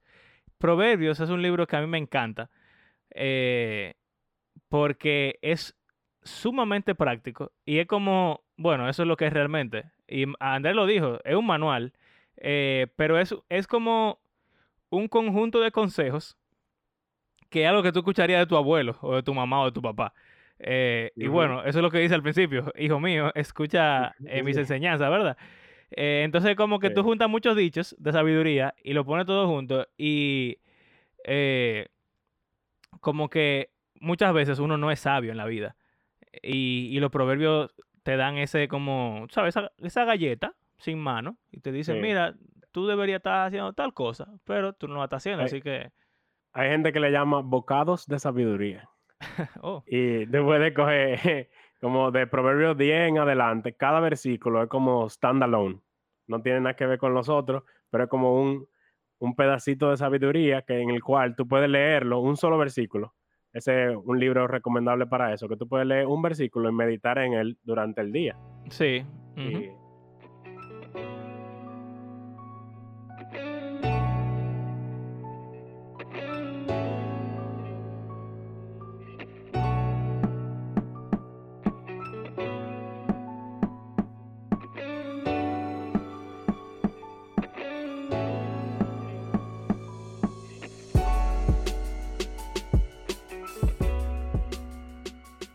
Proverbios 0.58 1.20
es 1.20 1.30
un 1.30 1.42
libro 1.42 1.66
que 1.66 1.76
a 1.76 1.80
mí 1.80 1.86
me 1.86 1.98
encanta 1.98 2.50
eh, 3.14 3.94
porque 4.68 5.38
es 5.42 5.76
sumamente 6.22 6.94
práctico 6.94 7.52
y 7.64 7.78
es 7.78 7.86
como, 7.86 8.42
bueno, 8.56 8.88
eso 8.88 9.02
es 9.02 9.08
lo 9.08 9.16
que 9.16 9.26
es 9.26 9.32
realmente. 9.32 9.84
Y 10.08 10.24
Andrés 10.40 10.74
lo 10.74 10.86
dijo, 10.86 11.18
es 11.24 11.34
un 11.34 11.46
manual, 11.46 11.92
eh, 12.36 12.88
pero 12.96 13.18
es, 13.18 13.34
es 13.48 13.66
como 13.66 14.18
un 14.90 15.08
conjunto 15.08 15.60
de 15.60 15.70
consejos 15.70 16.36
que 17.48 17.62
es 17.64 17.68
algo 17.68 17.82
que 17.82 17.92
tú 17.92 18.00
escucharías 18.00 18.40
de 18.40 18.46
tu 18.46 18.56
abuelo 18.56 18.96
o 19.00 19.16
de 19.16 19.22
tu 19.22 19.34
mamá 19.34 19.62
o 19.62 19.66
de 19.66 19.72
tu 19.72 19.82
papá. 19.82 20.14
Eh, 20.58 21.10
Y 21.16 21.26
bueno, 21.26 21.60
eso 21.64 21.78
es 21.78 21.82
lo 21.82 21.90
que 21.90 21.98
dice 21.98 22.14
al 22.14 22.22
principio, 22.22 22.72
hijo 22.78 23.00
mío, 23.00 23.32
escucha 23.34 24.14
eh, 24.24 24.42
mis 24.42 24.56
enseñanzas, 24.56 25.10
¿verdad? 25.10 25.36
Eh, 25.90 26.22
entonces 26.24 26.54
como 26.54 26.78
que 26.78 26.90
tú 26.90 27.02
juntas 27.02 27.28
muchos 27.28 27.56
dichos 27.56 27.96
de 27.98 28.12
sabiduría 28.12 28.74
y 28.84 28.92
lo 28.92 29.04
pones 29.04 29.26
todo 29.26 29.48
junto 29.48 29.86
y 29.98 30.58
como 33.00 33.28
que 33.28 33.70
muchas 34.00 34.32
veces 34.32 34.58
uno 34.58 34.76
no 34.76 34.90
es 34.90 35.00
sabio 35.00 35.30
en 35.30 35.36
la 35.36 35.46
vida 35.46 35.76
y, 36.42 36.88
y 36.96 37.00
los 37.00 37.10
proverbios 37.10 37.74
te 38.02 38.16
dan 38.16 38.38
ese 38.38 38.68
como, 38.68 39.26
¿sabes? 39.30 39.56
Esa, 39.56 39.72
esa 39.78 40.04
galleta 40.04 40.54
sin 40.78 40.98
mano 40.98 41.38
y 41.50 41.60
te 41.60 41.72
dicen, 41.72 41.96
Sí. 41.96 42.00
mira, 42.00 42.34
tú 42.72 42.86
deberías 42.86 43.18
estar 43.18 43.46
haciendo 43.46 43.72
tal 43.74 43.92
cosa, 43.94 44.26
pero 44.44 44.72
tú 44.74 44.88
no 44.88 44.96
la 44.98 45.04
estás 45.04 45.18
haciendo, 45.22 45.44
así 45.44 45.60
que, 45.62 45.90
Hay 46.52 46.70
gente 46.70 46.92
que 46.92 47.00
le 47.00 47.10
llama 47.12 47.40
bocados 47.42 48.06
de 48.06 48.18
sabiduría 48.18 48.88
oh, 49.62 49.82
y 49.86 50.26
después 50.26 50.60
de 50.60 50.74
coger 50.74 51.50
como 51.80 52.10
de 52.10 52.26
Proverbios 52.26 52.76
10 52.76 53.08
en 53.08 53.18
adelante, 53.18 53.74
cada 53.76 54.00
versículo 54.00 54.62
es 54.62 54.68
como 54.68 55.08
standalone, 55.08 55.80
no 56.26 56.42
tiene 56.42 56.60
nada 56.60 56.76
que 56.76 56.86
ver 56.86 56.98
con 56.98 57.14
los 57.14 57.28
otros, 57.28 57.64
pero 57.90 58.04
es 58.04 58.10
como 58.10 58.40
un, 58.40 58.68
un 59.18 59.34
pedacito 59.36 59.90
de 59.90 59.96
sabiduría 59.96 60.62
que 60.62 60.80
en 60.80 60.90
el 60.90 61.02
cual 61.02 61.36
tú 61.36 61.46
puedes 61.48 61.68
leerlo, 61.70 62.20
un 62.20 62.36
solo 62.36 62.58
versículo. 62.58 63.14
Ese 63.52 63.90
es 63.90 63.96
un 64.04 64.20
libro 64.20 64.46
recomendable 64.46 65.06
para 65.06 65.32
eso, 65.32 65.48
que 65.48 65.56
tú 65.56 65.66
puedes 65.66 65.86
leer 65.86 66.06
un 66.06 66.22
versículo 66.22 66.68
y 66.68 66.72
meditar 66.72 67.18
en 67.18 67.32
él 67.34 67.58
durante 67.64 68.00
el 68.00 68.12
día. 68.12 68.36
sí. 68.68 69.04
Y- 69.36 69.70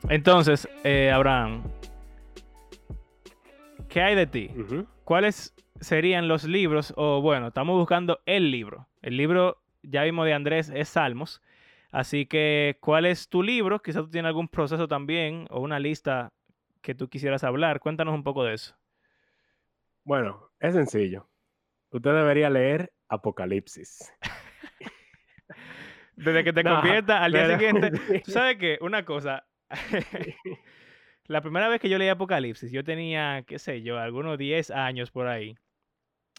Entonces, 0.10 0.68
eh, 0.84 1.12
Abraham, 1.12 1.64
¿qué 3.90 4.02
hay 4.02 4.16
de 4.16 4.28
ti? 4.28 4.52
¿Cuáles 5.04 5.54
serían 5.80 6.28
los 6.28 6.44
libros? 6.44 6.94
O 6.96 7.22
bueno, 7.22 7.48
estamos 7.48 7.78
buscando 7.78 8.20
el 8.26 8.52
libro. 8.52 8.88
El 9.02 9.18
libro, 9.18 9.62
ya 9.84 10.04
vimos 10.04 10.26
de 10.26 10.34
Andrés, 10.34 10.72
es 10.74 10.90
Salmos. 10.90 11.42
Así 11.92 12.26
que, 12.26 12.78
¿cuál 12.82 13.06
es 13.06 13.30
tu 13.30 13.42
libro? 13.42 13.82
Quizás 13.82 14.04
tú 14.04 14.10
tienes 14.10 14.28
algún 14.30 14.48
proceso 14.48 14.88
también 14.88 15.48
o 15.50 15.62
una 15.62 15.80
lista 15.80 16.32
que 16.82 16.94
tú 16.94 17.08
quisieras 17.10 17.44
hablar. 17.44 17.80
Cuéntanos 17.80 18.14
un 18.14 18.24
poco 18.24 18.44
de 18.44 18.54
eso. 18.56 18.76
Bueno, 20.04 20.50
es 20.60 20.76
sencillo. 20.76 21.28
Usted 21.92 22.12
debería 22.14 22.50
leer 22.50 22.92
Apocalipsis. 23.08 24.14
Desde 26.16 26.44
que 26.44 26.54
te 26.54 26.64
No, 26.64 26.76
convierta 26.76 27.24
al 27.24 27.32
día 27.32 27.46
pero- 27.48 27.58
siguiente. 27.58 27.98
sí. 28.08 28.22
¿Tú 28.26 28.32
¿Sabes 28.32 28.58
qué? 28.58 28.78
Una 28.82 29.04
cosa. 29.06 29.46
La 31.28 31.42
primera 31.42 31.68
vez 31.68 31.82
que 31.82 31.90
yo 31.90 31.98
leí 31.98 32.10
Apocalipsis, 32.10 32.72
yo 32.72 32.84
tenía, 32.84 33.44
qué 33.48 33.58
sé 33.58 33.82
yo, 33.82 33.98
algunos 33.98 34.38
10 34.38 34.70
años 34.72 35.10
por 35.12 35.28
ahí. 35.28 35.56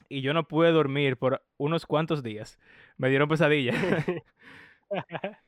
Y 0.08 0.20
yo 0.20 0.32
no 0.32 0.46
pude 0.46 0.70
dormir 0.70 1.16
por 1.16 1.42
unos 1.56 1.86
cuantos 1.86 2.22
días. 2.22 2.58
Me 2.96 3.08
dieron 3.08 3.28
pesadillas. 3.28 3.76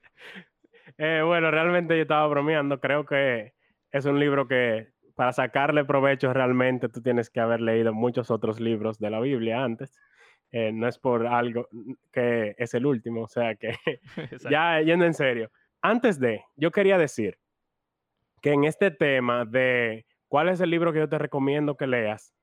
Eh, 0.96 1.22
bueno, 1.24 1.50
realmente 1.50 1.94
yo 1.94 2.02
estaba 2.02 2.26
bromeando. 2.26 2.80
Creo 2.80 3.04
que 3.04 3.52
es 3.92 4.04
un 4.06 4.18
libro 4.18 4.48
que 4.48 4.88
para 5.14 5.32
sacarle 5.32 5.84
provecho 5.84 6.32
realmente 6.32 6.88
tú 6.88 7.02
tienes 7.02 7.30
que 7.30 7.40
haber 7.40 7.60
leído 7.60 7.92
muchos 7.92 8.30
otros 8.30 8.58
libros 8.58 8.98
de 8.98 9.10
la 9.10 9.20
Biblia 9.20 9.62
antes. 9.62 9.96
Eh, 10.50 10.72
no 10.72 10.88
es 10.88 10.98
por 10.98 11.26
algo 11.26 11.68
que 12.10 12.54
es 12.58 12.72
el 12.74 12.86
último, 12.86 13.24
o 13.24 13.28
sea 13.28 13.54
que 13.54 13.74
ya 14.50 14.80
yendo 14.80 15.04
en 15.04 15.14
serio. 15.14 15.50
Antes 15.82 16.18
de, 16.18 16.42
yo 16.56 16.70
quería 16.70 16.96
decir 16.98 17.38
que 18.40 18.52
en 18.52 18.64
este 18.64 18.90
tema 18.90 19.44
de 19.44 20.06
cuál 20.28 20.48
es 20.48 20.60
el 20.60 20.70
libro 20.70 20.92
que 20.92 21.00
yo 21.00 21.08
te 21.08 21.18
recomiendo 21.18 21.76
que 21.76 21.86
leas, 21.86 22.34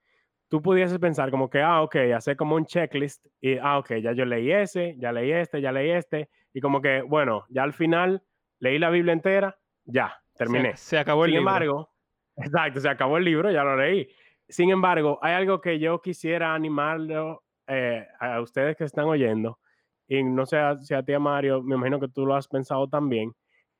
tú 0.47 0.61
pudieses 0.61 0.99
pensar 0.99 1.31
como 1.31 1.49
que, 1.49 1.61
ah, 1.61 1.81
ok, 1.81 1.95
hacer 2.15 2.37
como 2.37 2.55
un 2.55 2.65
checklist 2.65 3.25
y, 3.41 3.57
ah, 3.57 3.77
ok, 3.79 3.95
ya 4.01 4.13
yo 4.13 4.25
leí 4.25 4.51
ese, 4.51 4.95
ya 4.97 5.11
leí 5.11 5.31
este, 5.31 5.61
ya 5.61 5.71
leí 5.71 5.91
este, 5.91 6.29
y 6.53 6.61
como 6.61 6.81
que, 6.81 7.01
bueno, 7.01 7.45
ya 7.49 7.63
al 7.63 7.73
final 7.73 8.23
leí 8.59 8.79
la 8.79 8.89
Biblia 8.89 9.13
entera, 9.13 9.57
ya, 9.83 10.15
terminé. 10.35 10.75
Se, 10.77 10.89
se 10.89 10.97
acabó 10.97 11.25
el 11.25 11.31
Sin 11.31 11.39
libro. 11.39 11.49
embargo, 11.51 11.93
exacto, 12.37 12.79
se 12.79 12.89
acabó 12.89 13.17
el 13.17 13.25
libro, 13.25 13.51
ya 13.51 13.63
lo 13.63 13.75
leí. 13.75 14.07
Sin 14.47 14.69
embargo, 14.69 15.19
hay 15.21 15.33
algo 15.33 15.59
que 15.59 15.79
yo 15.79 16.01
quisiera 16.01 16.53
animarlo 16.53 17.43
eh, 17.67 18.05
a 18.19 18.39
ustedes 18.41 18.75
que 18.75 18.83
están 18.83 19.05
oyendo, 19.05 19.59
y 20.07 20.23
no 20.23 20.45
sé 20.45 20.57
si 20.83 20.93
a 20.93 21.03
ti, 21.03 21.17
Mario, 21.17 21.63
me 21.63 21.75
imagino 21.75 21.99
que 21.99 22.07
tú 22.07 22.25
lo 22.25 22.35
has 22.35 22.47
pensado 22.47 22.87
también, 22.87 23.33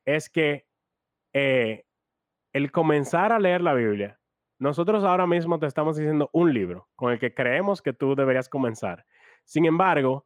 es 0.04 0.28
que 0.28 0.66
eh, 1.32 1.85
el 2.56 2.72
comenzar 2.72 3.32
a 3.32 3.38
leer 3.38 3.60
la 3.60 3.74
Biblia, 3.74 4.18
nosotros 4.58 5.04
ahora 5.04 5.26
mismo 5.26 5.58
te 5.58 5.66
estamos 5.66 5.98
diciendo 5.98 6.30
un 6.32 6.54
libro 6.54 6.88
con 6.96 7.12
el 7.12 7.18
que 7.18 7.34
creemos 7.34 7.82
que 7.82 7.92
tú 7.92 8.14
deberías 8.14 8.48
comenzar. 8.48 9.04
Sin 9.44 9.66
embargo, 9.66 10.24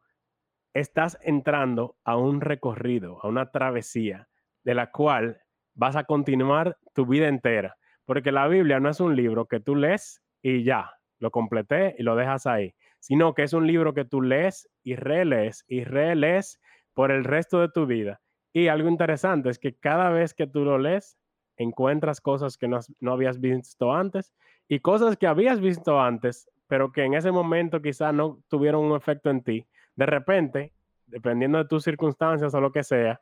estás 0.73 1.19
entrando 1.23 1.97
a 2.05 2.15
un 2.15 2.39
recorrido, 2.39 3.19
a 3.21 3.27
una 3.27 3.51
travesía 3.51 4.29
de 4.63 4.75
la 4.75 4.91
cual 4.91 5.41
vas 5.73 5.97
a 5.97 6.05
continuar 6.05 6.77
tu 6.93 7.05
vida 7.05 7.27
entera. 7.27 7.75
Porque 8.05 8.31
la 8.31 8.47
Biblia 8.47 8.79
no 8.79 8.87
es 8.87 9.01
un 9.01 9.17
libro 9.17 9.45
que 9.47 9.59
tú 9.59 9.75
lees 9.75 10.23
y 10.41 10.63
ya, 10.63 10.89
lo 11.19 11.31
completé 11.31 11.95
y 11.97 12.03
lo 12.03 12.15
dejas 12.15 12.47
ahí, 12.47 12.73
sino 13.01 13.33
que 13.33 13.43
es 13.43 13.51
un 13.51 13.67
libro 13.67 13.93
que 13.93 14.05
tú 14.05 14.21
lees 14.21 14.69
y 14.83 14.95
relees 14.95 15.65
y 15.67 15.83
relees 15.83 16.61
por 16.93 17.11
el 17.11 17.25
resto 17.25 17.59
de 17.59 17.67
tu 17.67 17.87
vida. 17.87 18.21
Y 18.53 18.69
algo 18.69 18.87
interesante 18.87 19.49
es 19.49 19.59
que 19.59 19.75
cada 19.75 20.11
vez 20.11 20.33
que 20.33 20.47
tú 20.47 20.63
lo 20.63 20.77
lees, 20.77 21.17
encuentras 21.61 22.21
cosas 22.21 22.57
que 22.57 22.67
no, 22.67 22.79
no 22.99 23.13
habías 23.13 23.39
visto 23.39 23.93
antes 23.93 24.33
y 24.67 24.79
cosas 24.79 25.17
que 25.17 25.27
habías 25.27 25.59
visto 25.59 25.99
antes, 25.99 26.49
pero 26.67 26.91
que 26.91 27.03
en 27.03 27.13
ese 27.13 27.31
momento 27.31 27.81
quizá 27.81 28.11
no 28.11 28.39
tuvieron 28.47 28.85
un 28.85 28.95
efecto 28.95 29.29
en 29.29 29.43
ti. 29.43 29.67
De 29.95 30.05
repente, 30.05 30.73
dependiendo 31.07 31.57
de 31.57 31.65
tus 31.65 31.83
circunstancias 31.83 32.53
o 32.53 32.61
lo 32.61 32.71
que 32.71 32.83
sea, 32.83 33.19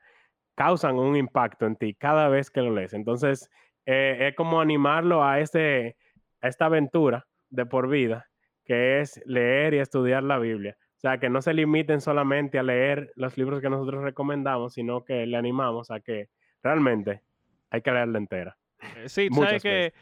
causan 0.56 0.98
un 0.98 1.16
impacto 1.16 1.66
en 1.66 1.76
ti 1.76 1.96
cada 1.96 2.28
vez 2.30 2.52
que 2.52 2.62
lo 2.62 2.74
lees. 2.74 2.94
Entonces, 2.94 3.50
eh, 3.86 4.28
es 4.28 4.36
como 4.36 4.62
animarlo 4.62 5.24
a, 5.24 5.40
este, 5.40 5.96
a 6.42 6.48
esta 6.48 6.66
aventura 6.66 7.26
de 7.50 7.66
por 7.66 7.90
vida, 7.90 8.28
que 8.66 9.00
es 9.00 9.22
leer 9.26 9.74
y 9.74 9.80
estudiar 9.80 10.22
la 10.24 10.38
Biblia. 10.38 10.78
O 10.98 11.00
sea, 11.00 11.18
que 11.18 11.30
no 11.30 11.42
se 11.42 11.54
limiten 11.54 12.02
solamente 12.02 12.60
a 12.60 12.64
leer 12.64 13.12
los 13.16 13.38
libros 13.38 13.62
que 13.62 13.70
nosotros 13.70 14.04
recomendamos, 14.04 14.74
sino 14.74 15.06
que 15.06 15.26
le 15.26 15.38
animamos 15.38 15.92
a 15.92 16.02
que 16.02 16.28
realmente 16.62 17.24
hay 17.70 17.82
que 17.82 17.92
leerla 17.92 18.18
entera. 18.18 18.58
Eh, 18.96 19.10
Sí, 19.10 19.30
tú 19.30 19.36
sabes 19.36 19.62
que 19.62 19.70
veces. 19.70 19.94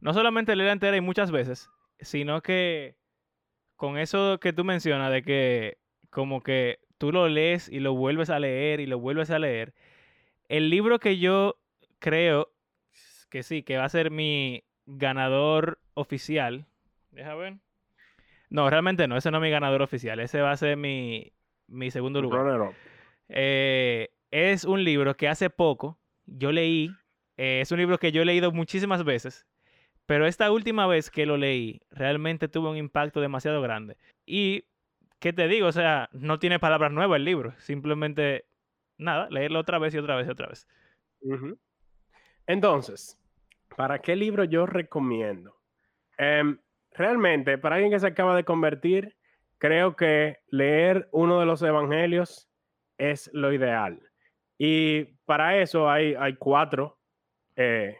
no 0.00 0.12
solamente 0.14 0.56
leer 0.56 0.70
entera 0.70 0.96
y 0.96 1.00
muchas 1.00 1.30
veces, 1.30 1.70
sino 2.00 2.42
que 2.42 2.96
con 3.76 3.98
eso 3.98 4.38
que 4.40 4.52
tú 4.52 4.64
mencionas 4.64 5.12
de 5.12 5.22
que 5.22 5.78
como 6.10 6.42
que 6.42 6.80
tú 6.98 7.12
lo 7.12 7.28
lees 7.28 7.68
y 7.68 7.80
lo 7.80 7.94
vuelves 7.94 8.30
a 8.30 8.38
leer 8.38 8.80
y 8.80 8.86
lo 8.86 8.98
vuelves 8.98 9.30
a 9.30 9.38
leer, 9.38 9.74
el 10.48 10.70
libro 10.70 10.98
que 10.98 11.18
yo 11.18 11.56
creo 11.98 12.52
que 13.30 13.42
sí, 13.42 13.62
que 13.62 13.76
va 13.76 13.84
a 13.84 13.88
ser 13.88 14.10
mi 14.10 14.64
ganador 14.86 15.80
oficial, 15.94 16.66
deja 17.10 17.34
ver, 17.34 17.54
No, 18.50 18.70
realmente 18.70 19.08
no, 19.08 19.16
ese 19.16 19.30
no 19.30 19.38
es 19.38 19.42
mi 19.42 19.50
ganador 19.50 19.82
oficial, 19.82 20.20
ese 20.20 20.40
va 20.40 20.52
a 20.52 20.56
ser 20.56 20.76
mi, 20.76 21.32
mi 21.66 21.90
segundo 21.90 22.20
lugar. 22.22 22.72
Eh, 23.28 24.10
es 24.30 24.64
un 24.64 24.84
libro 24.84 25.16
que 25.16 25.28
hace 25.28 25.50
poco 25.50 25.98
yo 26.26 26.52
leí, 26.52 26.90
eh, 27.36 27.60
es 27.60 27.72
un 27.72 27.78
libro 27.78 27.98
que 27.98 28.12
yo 28.12 28.22
he 28.22 28.24
leído 28.24 28.52
muchísimas 28.52 29.04
veces, 29.04 29.46
pero 30.06 30.26
esta 30.26 30.50
última 30.50 30.86
vez 30.86 31.10
que 31.10 31.26
lo 31.26 31.36
leí 31.36 31.80
realmente 31.90 32.48
tuvo 32.48 32.70
un 32.70 32.76
impacto 32.76 33.20
demasiado 33.20 33.62
grande. 33.62 33.96
Y, 34.26 34.64
¿qué 35.18 35.32
te 35.32 35.48
digo? 35.48 35.68
O 35.68 35.72
sea, 35.72 36.08
no 36.12 36.38
tiene 36.38 36.58
palabras 36.58 36.92
nuevas 36.92 37.16
el 37.16 37.24
libro, 37.24 37.54
simplemente, 37.58 38.44
nada, 38.98 39.28
leerlo 39.30 39.60
otra 39.60 39.78
vez 39.78 39.94
y 39.94 39.98
otra 39.98 40.16
vez 40.16 40.26
y 40.26 40.30
otra 40.30 40.48
vez. 40.48 40.68
Entonces, 42.46 43.18
¿para 43.76 44.00
qué 44.00 44.14
libro 44.14 44.44
yo 44.44 44.66
recomiendo? 44.66 45.56
Em, 46.18 46.58
realmente, 46.92 47.58
para 47.58 47.76
alguien 47.76 47.92
que 47.92 48.00
se 48.00 48.06
acaba 48.06 48.36
de 48.36 48.44
convertir, 48.44 49.16
creo 49.58 49.96
que 49.96 50.38
leer 50.48 51.08
uno 51.12 51.40
de 51.40 51.46
los 51.46 51.62
evangelios 51.62 52.48
es 52.98 53.30
lo 53.32 53.52
ideal. 53.52 54.00
Y 54.58 55.04
para 55.24 55.58
eso 55.58 55.90
hay, 55.90 56.14
hay 56.14 56.36
cuatro, 56.36 56.98
eh, 57.56 57.96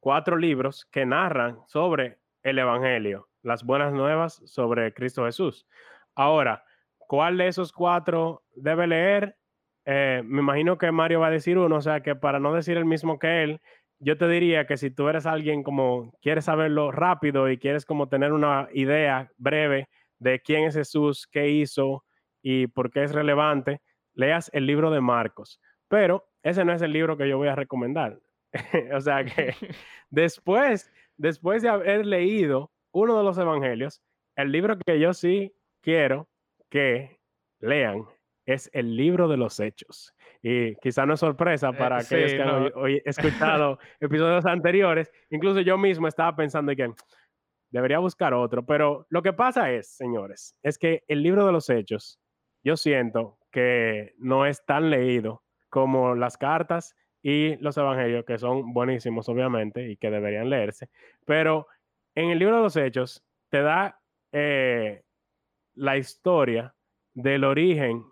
cuatro 0.00 0.36
libros 0.36 0.86
que 0.90 1.06
narran 1.06 1.58
sobre 1.66 2.18
el 2.42 2.58
evangelio, 2.58 3.28
las 3.42 3.64
buenas 3.64 3.92
nuevas 3.92 4.42
sobre 4.44 4.92
Cristo 4.92 5.24
Jesús. 5.24 5.66
Ahora, 6.14 6.64
¿cuál 6.98 7.38
de 7.38 7.48
esos 7.48 7.72
cuatro 7.72 8.42
debe 8.54 8.86
leer? 8.86 9.36
Eh, 9.84 10.22
me 10.24 10.40
imagino 10.40 10.78
que 10.78 10.92
Mario 10.92 11.20
va 11.20 11.28
a 11.28 11.30
decir 11.30 11.58
uno, 11.58 11.76
o 11.76 11.80
sea 11.80 12.00
que 12.00 12.14
para 12.14 12.38
no 12.38 12.54
decir 12.54 12.76
el 12.76 12.84
mismo 12.84 13.18
que 13.18 13.42
él, 13.42 13.60
yo 13.98 14.18
te 14.18 14.26
diría 14.28 14.66
que 14.66 14.76
si 14.76 14.90
tú 14.90 15.08
eres 15.08 15.26
alguien 15.26 15.62
como 15.62 16.12
quieres 16.20 16.46
saberlo 16.46 16.90
rápido 16.90 17.48
y 17.48 17.58
quieres 17.58 17.86
como 17.86 18.08
tener 18.08 18.32
una 18.32 18.68
idea 18.72 19.30
breve 19.36 19.88
de 20.18 20.40
quién 20.40 20.64
es 20.64 20.74
Jesús, 20.74 21.28
qué 21.30 21.48
hizo 21.48 22.04
y 22.42 22.66
por 22.66 22.90
qué 22.90 23.04
es 23.04 23.12
relevante, 23.12 23.80
leas 24.14 24.50
el 24.52 24.66
libro 24.66 24.90
de 24.90 25.00
Marcos. 25.00 25.60
Pero 25.88 26.24
ese 26.42 26.64
no 26.64 26.72
es 26.72 26.82
el 26.82 26.92
libro 26.92 27.16
que 27.16 27.28
yo 27.28 27.38
voy 27.38 27.48
a 27.48 27.54
recomendar. 27.54 28.18
o 28.94 29.00
sea 29.00 29.24
que 29.24 29.54
después, 30.10 30.92
después 31.16 31.62
de 31.62 31.68
haber 31.68 32.06
leído 32.06 32.70
uno 32.92 33.16
de 33.18 33.24
los 33.24 33.38
evangelios, 33.38 34.02
el 34.36 34.52
libro 34.52 34.76
que 34.78 34.98
yo 35.00 35.12
sí 35.14 35.54
quiero 35.82 36.28
que 36.70 37.18
lean 37.60 38.04
es 38.46 38.68
el 38.72 38.96
libro 38.96 39.28
de 39.28 39.36
los 39.36 39.60
hechos. 39.60 40.12
Y 40.42 40.74
quizá 40.76 41.06
no 41.06 41.14
es 41.14 41.20
sorpresa 41.20 41.68
Eh, 41.70 41.74
para 41.78 41.98
aquellos 41.98 42.30
sí, 42.32 42.36
que 42.36 42.42
han 42.42 42.48
no. 42.64 42.68
oí- 42.74 43.02
escuchado 43.04 43.78
episodios 44.00 44.44
anteriores. 44.46 45.12
Incluso 45.30 45.60
yo 45.60 45.78
mismo 45.78 46.08
estaba 46.08 46.34
pensando 46.34 46.74
que 46.74 46.92
debería 47.70 47.98
buscar 48.00 48.34
otro. 48.34 48.64
Pero 48.66 49.06
lo 49.10 49.22
que 49.22 49.32
pasa 49.32 49.70
es, 49.70 49.96
señores, 49.96 50.56
es 50.62 50.76
que 50.78 51.04
el 51.06 51.22
libro 51.22 51.46
de 51.46 51.52
los 51.52 51.70
hechos, 51.70 52.18
yo 52.64 52.76
siento 52.76 53.38
que 53.52 54.12
no 54.18 54.44
es 54.46 54.64
tan 54.66 54.90
leído 54.90 55.44
como 55.70 56.14
las 56.16 56.36
cartas 56.36 56.94
y 57.22 57.56
los 57.56 57.76
evangelios, 57.76 58.24
que 58.24 58.38
son 58.38 58.72
buenísimos, 58.72 59.28
obviamente, 59.28 59.88
y 59.88 59.96
que 59.96 60.10
deberían 60.10 60.50
leerse. 60.50 60.90
Pero 61.24 61.68
en 62.14 62.30
el 62.30 62.38
libro 62.38 62.56
de 62.56 62.62
los 62.62 62.76
hechos 62.76 63.24
te 63.48 63.62
da 63.62 64.00
eh, 64.32 65.02
la 65.74 65.96
historia 65.96 66.74
del 67.14 67.44
origen 67.44 68.04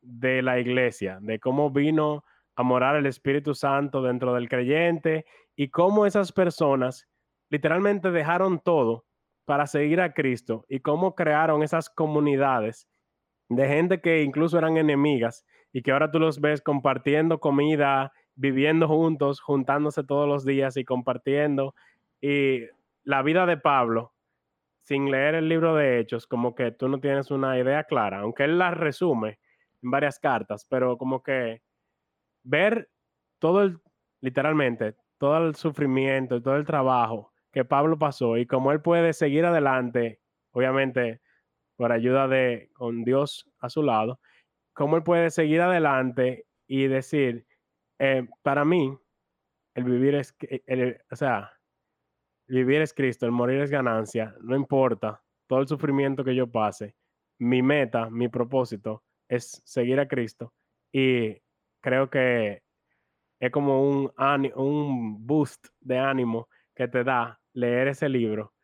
de 0.00 0.42
la 0.42 0.58
iglesia, 0.58 1.18
de 1.20 1.38
cómo 1.38 1.70
vino 1.70 2.24
a 2.56 2.62
morar 2.62 2.96
el 2.96 3.06
Espíritu 3.06 3.54
Santo 3.54 4.02
dentro 4.02 4.34
del 4.34 4.48
creyente 4.48 5.26
y 5.56 5.68
cómo 5.68 6.06
esas 6.06 6.32
personas 6.32 7.08
literalmente 7.50 8.10
dejaron 8.10 8.60
todo 8.60 9.04
para 9.44 9.66
seguir 9.66 10.00
a 10.00 10.12
Cristo 10.14 10.64
y 10.68 10.80
cómo 10.80 11.14
crearon 11.14 11.62
esas 11.62 11.90
comunidades 11.90 12.88
de 13.48 13.68
gente 13.68 14.00
que 14.00 14.22
incluso 14.22 14.58
eran 14.58 14.76
enemigas 14.76 15.44
y 15.72 15.82
que 15.82 15.92
ahora 15.92 16.10
tú 16.10 16.18
los 16.18 16.40
ves 16.40 16.62
compartiendo 16.62 17.40
comida, 17.40 18.12
viviendo 18.36 18.88
juntos, 18.88 19.40
juntándose 19.40 20.04
todos 20.04 20.28
los 20.28 20.44
días 20.44 20.76
y 20.76 20.84
compartiendo. 20.84 21.74
Y 22.20 22.62
la 23.04 23.22
vida 23.22 23.46
de 23.46 23.56
Pablo, 23.56 24.12
sin 24.82 25.10
leer 25.10 25.34
el 25.34 25.48
libro 25.48 25.74
de 25.74 26.00
Hechos, 26.00 26.26
como 26.26 26.54
que 26.54 26.72
tú 26.72 26.88
no 26.88 27.00
tienes 27.00 27.30
una 27.30 27.58
idea 27.58 27.84
clara, 27.84 28.20
aunque 28.20 28.44
él 28.44 28.58
la 28.58 28.70
resume 28.70 29.38
en 29.82 29.90
varias 29.90 30.18
cartas, 30.18 30.66
pero 30.68 30.98
como 30.98 31.22
que 31.22 31.62
ver 32.42 32.90
todo 33.38 33.62
el, 33.62 33.78
literalmente, 34.20 34.94
todo 35.18 35.38
el 35.46 35.54
sufrimiento, 35.54 36.42
todo 36.42 36.56
el 36.56 36.66
trabajo 36.66 37.32
que 37.52 37.64
Pablo 37.64 37.98
pasó 37.98 38.36
y 38.36 38.46
cómo 38.46 38.72
él 38.72 38.82
puede 38.82 39.12
seguir 39.12 39.44
adelante, 39.44 40.20
obviamente 40.52 41.20
por 41.76 41.92
ayuda 41.92 42.28
de 42.28 42.70
con 42.74 43.04
Dios 43.04 43.50
a 43.58 43.68
su 43.68 43.82
lado, 43.82 44.20
cómo 44.72 44.96
él 44.96 45.02
puede 45.02 45.30
seguir 45.30 45.60
adelante 45.60 46.46
y 46.66 46.86
decir, 46.86 47.46
eh, 47.98 48.26
para 48.42 48.64
mí, 48.64 48.96
el 49.74 49.84
vivir 49.84 50.16
es, 50.16 50.32
que- 50.32 50.62
el- 50.66 51.00
o 51.10 51.16
sea, 51.16 51.52
el 52.48 52.56
vivir 52.56 52.82
es 52.82 52.94
Cristo, 52.94 53.26
el 53.26 53.32
morir 53.32 53.60
es 53.60 53.70
ganancia, 53.70 54.34
no 54.40 54.56
importa 54.56 55.22
todo 55.46 55.60
el 55.60 55.68
sufrimiento 55.68 56.24
que 56.24 56.34
yo 56.34 56.50
pase, 56.50 56.96
mi 57.38 57.62
meta, 57.62 58.10
mi 58.10 58.28
propósito 58.28 59.04
es 59.28 59.62
seguir 59.64 60.00
a 60.00 60.08
Cristo 60.08 60.54
y 60.92 61.36
creo 61.80 62.10
que 62.10 62.62
es 63.40 63.50
como 63.50 63.82
un, 63.88 64.12
un 64.56 65.26
boost 65.26 65.66
de 65.80 65.98
ánimo 65.98 66.48
que 66.74 66.88
te 66.88 67.04
da 67.04 67.40
leer 67.52 67.88
ese 67.88 68.08
libro, 68.08 68.54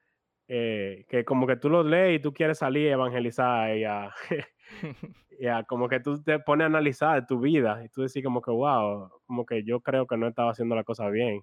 eh, 0.49 1.07
que 1.09 1.25
como 1.25 1.47
que 1.47 1.57
tú 1.57 1.71
lo 1.71 1.83
lees 1.85 2.19
y 2.21 2.23
tú 2.23 2.33
quieres 2.35 2.59
salir 2.59 2.91
a 2.91 2.95
evangelizar 2.95 3.77
y 3.77 3.85
y 5.39 5.47
a 5.47 5.65
como 5.65 5.89
que 5.89 6.01
tú 6.01 6.23
te 6.23 6.39
pones 6.39 6.65
a 6.65 6.67
analizar 6.67 7.27
tu 7.27 7.41
vida 7.41 7.83
y 7.85 7.89
tú 7.89 8.03
decís 8.03 8.23
como 8.23 8.43
que, 8.43 8.51
wow, 8.51 9.11
como 9.27 9.47
que 9.47 9.65
yo 9.65 9.81
creo 9.81 10.07
que 10.07 10.17
no 10.17 10.29
estaba 10.29 10.51
haciendo 10.51 10.75
la 10.75 10.85
cosa 10.85 11.09
bien. 11.09 11.43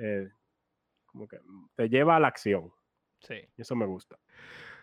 Eh, 0.00 0.28
como 1.06 1.26
que 1.26 1.38
te 1.74 1.88
lleva 1.88 2.16
a 2.16 2.20
la 2.20 2.28
acción. 2.28 2.72
Sí. 3.20 3.34
y 3.56 3.62
Eso 3.62 3.74
me 3.74 3.86
gusta. 3.86 4.18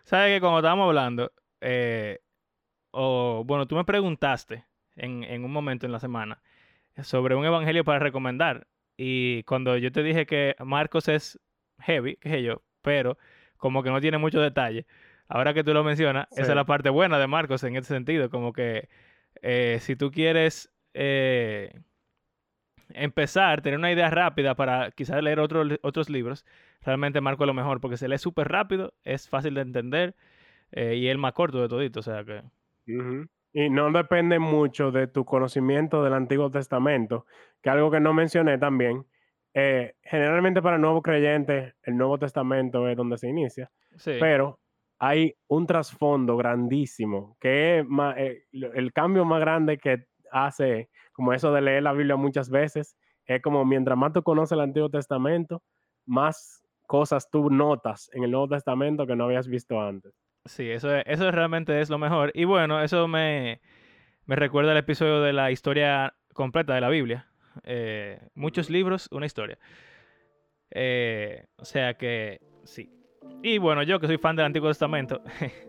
¿Sabes 0.03 0.35
que 0.35 0.41
cuando 0.41 0.59
estábamos 0.59 0.87
hablando, 0.87 1.31
eh, 1.61 2.19
o 2.91 3.43
bueno, 3.45 3.67
tú 3.67 3.75
me 3.75 3.85
preguntaste 3.85 4.65
en, 4.95 5.23
en 5.23 5.43
un 5.43 5.51
momento 5.51 5.85
en 5.85 5.91
la 5.91 5.99
semana 5.99 6.41
sobre 7.03 7.35
un 7.35 7.45
evangelio 7.45 7.83
para 7.83 7.99
recomendar. 7.99 8.67
Y 8.97 9.43
cuando 9.43 9.77
yo 9.77 9.91
te 9.91 10.03
dije 10.03 10.25
que 10.25 10.55
Marcos 10.59 11.07
es 11.07 11.39
heavy, 11.79 12.17
qué 12.17 12.29
sé 12.29 12.43
yo, 12.43 12.63
pero 12.81 13.17
como 13.57 13.83
que 13.83 13.91
no 13.91 14.01
tiene 14.01 14.17
mucho 14.17 14.41
detalle. 14.41 14.85
Ahora 15.27 15.53
que 15.53 15.63
tú 15.63 15.73
lo 15.73 15.83
mencionas, 15.83 16.27
esa 16.31 16.41
es 16.43 16.55
la 16.55 16.65
parte 16.65 16.89
buena 16.89 17.19
de 17.19 17.27
Marcos 17.27 17.63
en 17.63 17.75
ese 17.75 17.87
sentido. 17.93 18.29
Como 18.29 18.53
que 18.53 18.87
eh, 19.41 19.77
si 19.81 19.95
tú 19.95 20.09
quieres 20.11 20.71
eh, 20.93 21.79
empezar, 22.93 23.61
tener 23.61 23.77
una 23.77 23.91
idea 23.91 24.09
rápida 24.09 24.55
para 24.55 24.91
quizás 24.91 25.21
leer 25.21 25.39
otro- 25.39 25.63
otros 25.81 26.09
libros, 26.09 26.45
realmente 26.81 27.21
Marco 27.21 27.43
es 27.43 27.47
lo 27.47 27.53
mejor 27.53 27.81
porque 27.81 27.97
se 27.97 28.07
lee 28.07 28.17
súper 28.17 28.47
rápido, 28.47 28.93
es 29.03 29.27
fácil 29.29 29.53
de 29.55 29.61
entender 29.61 30.15
eh, 30.71 30.95
y 30.95 31.07
es 31.07 31.11
el 31.11 31.17
más 31.17 31.33
corto 31.33 31.61
de 31.61 31.67
todito. 31.67 31.99
O 31.99 32.03
sea 32.03 32.23
que. 32.23 32.41
Y 33.53 33.69
no 33.69 33.91
depende 33.91 34.39
mucho 34.39 34.91
de 34.91 35.07
tu 35.07 35.25
conocimiento 35.25 36.03
del 36.03 36.13
Antiguo 36.13 36.49
Testamento, 36.51 37.25
que 37.61 37.69
algo 37.69 37.91
que 37.91 37.99
no 37.99 38.13
mencioné 38.13 38.57
también. 38.57 39.05
generalmente 40.03 40.61
para 40.61 40.77
nuevos 40.77 41.01
creyentes, 41.01 41.73
el 41.83 41.97
Nuevo 41.97 42.17
Testamento 42.19 42.87
es 42.87 42.95
donde 42.95 43.17
se 43.17 43.27
inicia, 43.27 43.71
Sí. 43.95 44.11
pero 44.19 44.59
hay 44.99 45.35
un 45.47 45.67
trasfondo 45.67 46.37
grandísimo, 46.37 47.37
que 47.39 47.79
es 47.79 47.85
eh, 48.17 48.43
el 48.51 48.93
cambio 48.93 49.25
más 49.25 49.39
grande 49.39 49.77
que 49.77 50.05
hace, 50.31 50.89
como 51.13 51.33
eso 51.33 51.51
de 51.53 51.61
leer 51.61 51.83
la 51.83 51.93
Biblia 51.93 52.15
muchas 52.15 52.49
veces, 52.49 52.97
es 53.25 53.41
como 53.41 53.63
mientras 53.65 53.97
más 53.97 54.13
tú 54.13 54.23
conoces 54.23 54.53
el 54.53 54.61
Antiguo 54.61 54.89
Testamento, 54.89 55.63
más 56.05 56.63
cosas 56.87 57.29
tú 57.29 57.49
notas 57.49 58.09
en 58.13 58.23
el 58.23 58.31
Nuevo 58.31 58.47
Testamento 58.47 59.05
que 59.05 59.15
no 59.15 59.25
habías 59.25 59.47
visto 59.47 59.79
antes. 59.81 60.13
Sí, 60.45 60.69
eso, 60.69 60.95
es- 60.95 61.03
eso 61.05 61.29
realmente 61.31 61.79
es 61.81 61.89
lo 61.89 61.97
mejor. 61.97 62.31
Y 62.33 62.45
bueno, 62.45 62.81
eso 62.81 63.07
me, 63.07 63.59
me 64.25 64.35
recuerda 64.37 64.71
el 64.71 64.77
episodio 64.77 65.21
de 65.21 65.33
la 65.33 65.51
historia 65.51 66.15
completa 66.33 66.73
de 66.73 66.81
la 66.81 66.89
Biblia. 66.89 67.27
Eh, 67.63 68.19
muchos 68.35 68.69
libros, 68.69 69.09
una 69.11 69.25
historia. 69.25 69.57
Eh, 70.71 71.45
o 71.57 71.65
sea 71.65 71.95
que 71.95 72.39
sí. 72.63 72.96
Y 73.41 73.57
bueno, 73.57 73.83
yo 73.83 73.99
que 73.99 74.07
soy 74.07 74.17
fan 74.17 74.35
del 74.35 74.45
Antiguo 74.45 74.69
Testamento. 74.69 75.21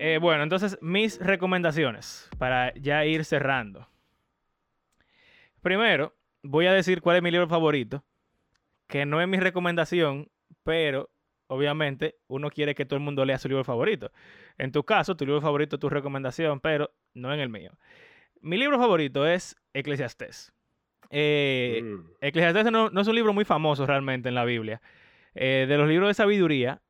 Eh, 0.00 0.18
bueno, 0.18 0.42
entonces 0.42 0.78
mis 0.80 1.18
recomendaciones 1.18 2.30
para 2.38 2.72
ya 2.74 3.04
ir 3.04 3.24
cerrando. 3.24 3.88
Primero, 5.60 6.14
voy 6.42 6.66
a 6.66 6.72
decir 6.72 7.02
cuál 7.02 7.16
es 7.16 7.22
mi 7.22 7.30
libro 7.30 7.48
favorito, 7.48 8.04
que 8.86 9.04
no 9.04 9.20
es 9.20 9.28
mi 9.28 9.38
recomendación, 9.38 10.30
pero 10.62 11.10
obviamente, 11.48 12.16
uno 12.28 12.50
quiere 12.50 12.74
que 12.74 12.84
todo 12.84 12.96
el 12.96 13.02
mundo 13.02 13.24
lea 13.24 13.38
su 13.38 13.48
libro 13.48 13.64
favorito. 13.64 14.12
En 14.58 14.70
tu 14.72 14.84
caso, 14.84 15.16
tu 15.16 15.24
libro 15.24 15.40
favorito 15.40 15.76
es 15.76 15.80
tu 15.80 15.88
recomendación, 15.88 16.60
pero 16.60 16.90
no 17.14 17.32
en 17.32 17.40
el 17.40 17.48
mío. 17.48 17.72
Mi 18.40 18.56
libro 18.56 18.78
favorito 18.78 19.26
es 19.26 19.56
Eclesiastés. 19.72 20.52
Eh, 21.10 21.80
Mm. 21.82 22.10
Eclesiastés 22.20 22.70
no, 22.70 22.90
no 22.90 23.00
es 23.00 23.08
un 23.08 23.14
libro 23.14 23.32
muy 23.32 23.44
famoso 23.44 23.86
realmente 23.86 24.28
en 24.28 24.34
la 24.34 24.44
Biblia. 24.44 24.82
Eh, 25.34 25.66
de 25.68 25.78
los 25.78 25.88
libros 25.88 26.08
de 26.08 26.14
sabiduría, 26.14 26.82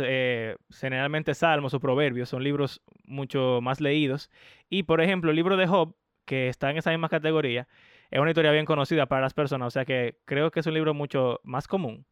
eh, 0.00 0.56
generalmente 0.70 1.34
Salmos 1.34 1.74
o 1.74 1.80
Proverbios 1.80 2.28
son 2.28 2.42
libros 2.42 2.82
mucho 3.04 3.60
más 3.62 3.80
leídos. 3.80 4.30
Y, 4.68 4.82
por 4.82 5.00
ejemplo, 5.00 5.30
el 5.30 5.36
libro 5.36 5.56
de 5.56 5.66
Job, 5.66 5.96
que 6.26 6.48
está 6.48 6.70
en 6.70 6.78
esa 6.78 6.90
misma 6.90 7.08
categoría, 7.08 7.66
es 8.10 8.20
una 8.20 8.30
historia 8.30 8.52
bien 8.52 8.66
conocida 8.66 9.06
para 9.06 9.22
las 9.22 9.34
personas, 9.34 9.68
o 9.68 9.70
sea 9.70 9.84
que 9.84 10.18
creo 10.24 10.50
que 10.50 10.60
es 10.60 10.66
un 10.66 10.74
libro 10.74 10.94
mucho 10.94 11.40
más 11.44 11.66
común. 11.68 12.06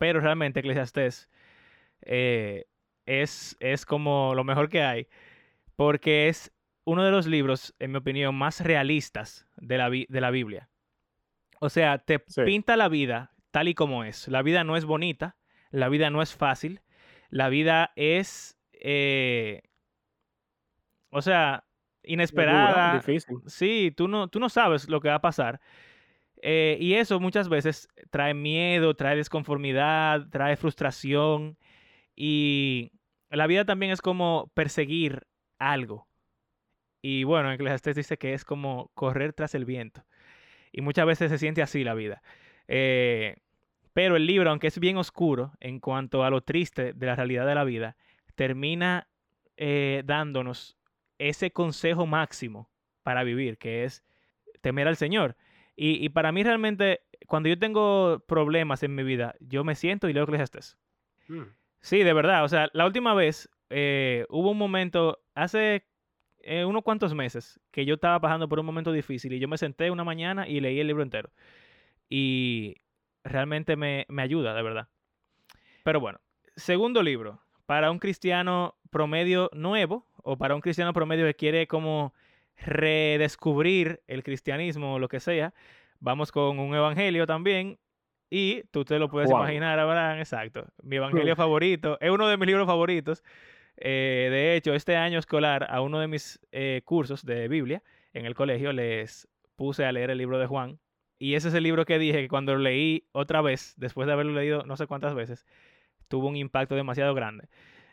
Pero 0.00 0.18
realmente 0.20 0.60
Eclesiastés 0.60 1.28
eh, 2.00 2.64
es, 3.04 3.54
es 3.60 3.84
como 3.84 4.34
lo 4.34 4.44
mejor 4.44 4.70
que 4.70 4.82
hay, 4.82 5.08
porque 5.76 6.28
es 6.28 6.50
uno 6.84 7.04
de 7.04 7.10
los 7.10 7.26
libros, 7.26 7.74
en 7.78 7.92
mi 7.92 7.98
opinión, 7.98 8.34
más 8.34 8.62
realistas 8.62 9.46
de 9.58 9.76
la, 9.76 9.90
de 9.90 10.20
la 10.22 10.30
Biblia. 10.30 10.70
O 11.60 11.68
sea, 11.68 11.98
te 11.98 12.24
Sí. 12.28 12.40
pinta 12.46 12.78
la 12.78 12.88
vida 12.88 13.32
tal 13.50 13.68
y 13.68 13.74
como 13.74 14.02
es. 14.04 14.26
La 14.28 14.40
vida 14.40 14.64
no 14.64 14.78
es 14.78 14.86
bonita, 14.86 15.36
la 15.70 15.90
vida 15.90 16.08
no 16.08 16.22
es 16.22 16.34
fácil, 16.34 16.80
la 17.28 17.50
vida 17.50 17.92
es, 17.94 18.58
eh, 18.72 19.60
o 21.10 21.20
sea, 21.20 21.64
Es 22.02 22.02
dura, 22.02 22.12
inesperada. 22.14 22.92
difícil. 22.96 23.36
Sí, 23.46 23.92
tú 23.94 24.08
no, 24.08 24.28
tú 24.28 24.40
no 24.40 24.48
sabes 24.48 24.88
lo 24.88 25.02
que 25.02 25.10
va 25.10 25.16
a 25.16 25.20
pasar. 25.20 25.60
Eh, 26.42 26.78
y 26.80 26.94
eso 26.94 27.20
muchas 27.20 27.48
veces 27.48 27.88
trae 28.10 28.34
miedo, 28.34 28.94
trae 28.94 29.16
desconformidad, 29.16 30.28
trae 30.30 30.56
frustración. 30.56 31.58
Y 32.16 32.92
la 33.30 33.46
vida 33.46 33.64
también 33.64 33.92
es 33.92 34.02
como 34.02 34.50
perseguir 34.54 35.26
algo. 35.58 36.08
Y 37.02 37.24
bueno, 37.24 37.52
Eclesiastés 37.52 37.96
dice 37.96 38.18
que 38.18 38.34
es 38.34 38.44
como 38.44 38.90
correr 38.94 39.32
tras 39.32 39.54
el 39.54 39.64
viento. 39.64 40.04
Y 40.72 40.82
muchas 40.82 41.06
veces 41.06 41.30
se 41.30 41.38
siente 41.38 41.62
así 41.62 41.84
la 41.84 41.94
vida. 41.94 42.22
Eh, 42.68 43.36
pero 43.92 44.16
el 44.16 44.26
libro, 44.26 44.50
aunque 44.50 44.68
es 44.68 44.78
bien 44.78 44.96
oscuro 44.96 45.52
en 45.60 45.80
cuanto 45.80 46.24
a 46.24 46.30
lo 46.30 46.42
triste 46.42 46.92
de 46.92 47.06
la 47.06 47.16
realidad 47.16 47.46
de 47.46 47.54
la 47.54 47.64
vida, 47.64 47.96
termina 48.34 49.08
eh, 49.56 50.02
dándonos 50.04 50.76
ese 51.18 51.50
consejo 51.50 52.06
máximo 52.06 52.70
para 53.02 53.24
vivir, 53.24 53.58
que 53.58 53.84
es 53.84 54.04
temer 54.60 54.88
al 54.88 54.96
Señor. 54.96 55.36
Y, 55.82 56.04
y 56.04 56.10
para 56.10 56.30
mí 56.30 56.42
realmente, 56.42 57.00
cuando 57.26 57.48
yo 57.48 57.58
tengo 57.58 58.22
problemas 58.28 58.82
en 58.82 58.94
mi 58.94 59.02
vida, 59.02 59.34
yo 59.40 59.64
me 59.64 59.74
siento 59.74 60.10
y 60.10 60.12
leo 60.12 60.24
Eclesiastés. 60.24 60.76
Mm. 61.28 61.44
Sí, 61.80 62.02
de 62.02 62.12
verdad. 62.12 62.44
O 62.44 62.48
sea, 62.48 62.68
la 62.74 62.84
última 62.84 63.14
vez 63.14 63.48
eh, 63.70 64.26
hubo 64.28 64.50
un 64.50 64.58
momento, 64.58 65.22
hace 65.34 65.86
eh, 66.40 66.66
unos 66.66 66.82
cuantos 66.82 67.14
meses, 67.14 67.58
que 67.70 67.86
yo 67.86 67.94
estaba 67.94 68.20
pasando 68.20 68.46
por 68.46 68.60
un 68.60 68.66
momento 68.66 68.92
difícil 68.92 69.32
y 69.32 69.38
yo 69.38 69.48
me 69.48 69.56
senté 69.56 69.90
una 69.90 70.04
mañana 70.04 70.46
y 70.46 70.60
leí 70.60 70.78
el 70.80 70.86
libro 70.86 71.02
entero. 71.02 71.30
Y 72.10 72.76
realmente 73.24 73.74
me, 73.74 74.04
me 74.10 74.20
ayuda, 74.20 74.52
de 74.52 74.62
verdad. 74.62 74.88
Pero 75.82 75.98
bueno, 75.98 76.20
segundo 76.56 77.02
libro, 77.02 77.40
para 77.64 77.90
un 77.90 78.00
cristiano 78.00 78.74
promedio 78.90 79.48
nuevo 79.54 80.06
o 80.18 80.36
para 80.36 80.54
un 80.54 80.60
cristiano 80.60 80.92
promedio 80.92 81.24
que 81.24 81.36
quiere 81.36 81.66
como 81.66 82.12
redescubrir 82.64 84.02
el 84.06 84.22
cristianismo 84.22 84.94
o 84.94 84.98
lo 84.98 85.08
que 85.08 85.20
sea, 85.20 85.54
vamos 85.98 86.32
con 86.32 86.58
un 86.58 86.74
evangelio 86.74 87.26
también. 87.26 87.78
Y 88.30 88.62
tú 88.70 88.84
te 88.84 88.98
lo 88.98 89.08
puedes 89.08 89.28
Juan. 89.28 89.42
imaginar, 89.42 89.78
Abraham, 89.78 90.18
exacto. 90.18 90.66
Mi 90.82 90.96
evangelio 90.96 91.34
favorito, 91.34 91.98
es 92.00 92.10
uno 92.10 92.28
de 92.28 92.36
mis 92.36 92.46
libros 92.46 92.66
favoritos. 92.66 93.24
Eh, 93.76 94.28
de 94.30 94.54
hecho, 94.54 94.74
este 94.74 94.96
año 94.96 95.18
escolar, 95.18 95.66
a 95.68 95.80
uno 95.80 95.98
de 95.98 96.06
mis 96.06 96.38
eh, 96.52 96.82
cursos 96.84 97.24
de 97.24 97.48
Biblia 97.48 97.82
en 98.12 98.26
el 98.26 98.34
colegio, 98.34 98.72
les 98.72 99.28
puse 99.56 99.84
a 99.84 99.92
leer 99.92 100.10
el 100.10 100.18
libro 100.18 100.38
de 100.38 100.46
Juan. 100.46 100.78
Y 101.18 101.34
ese 101.34 101.48
es 101.48 101.54
el 101.54 101.64
libro 101.64 101.84
que 101.84 101.98
dije 101.98 102.22
que 102.22 102.28
cuando 102.28 102.54
lo 102.54 102.60
leí 102.60 103.08
otra 103.12 103.42
vez, 103.42 103.74
después 103.76 104.06
de 104.06 104.12
haberlo 104.12 104.32
leído 104.32 104.62
no 104.64 104.76
sé 104.76 104.86
cuántas 104.86 105.14
veces, 105.14 105.44
tuvo 106.08 106.28
un 106.28 106.36
impacto 106.36 106.76
demasiado 106.76 107.14
grande. 107.14 107.48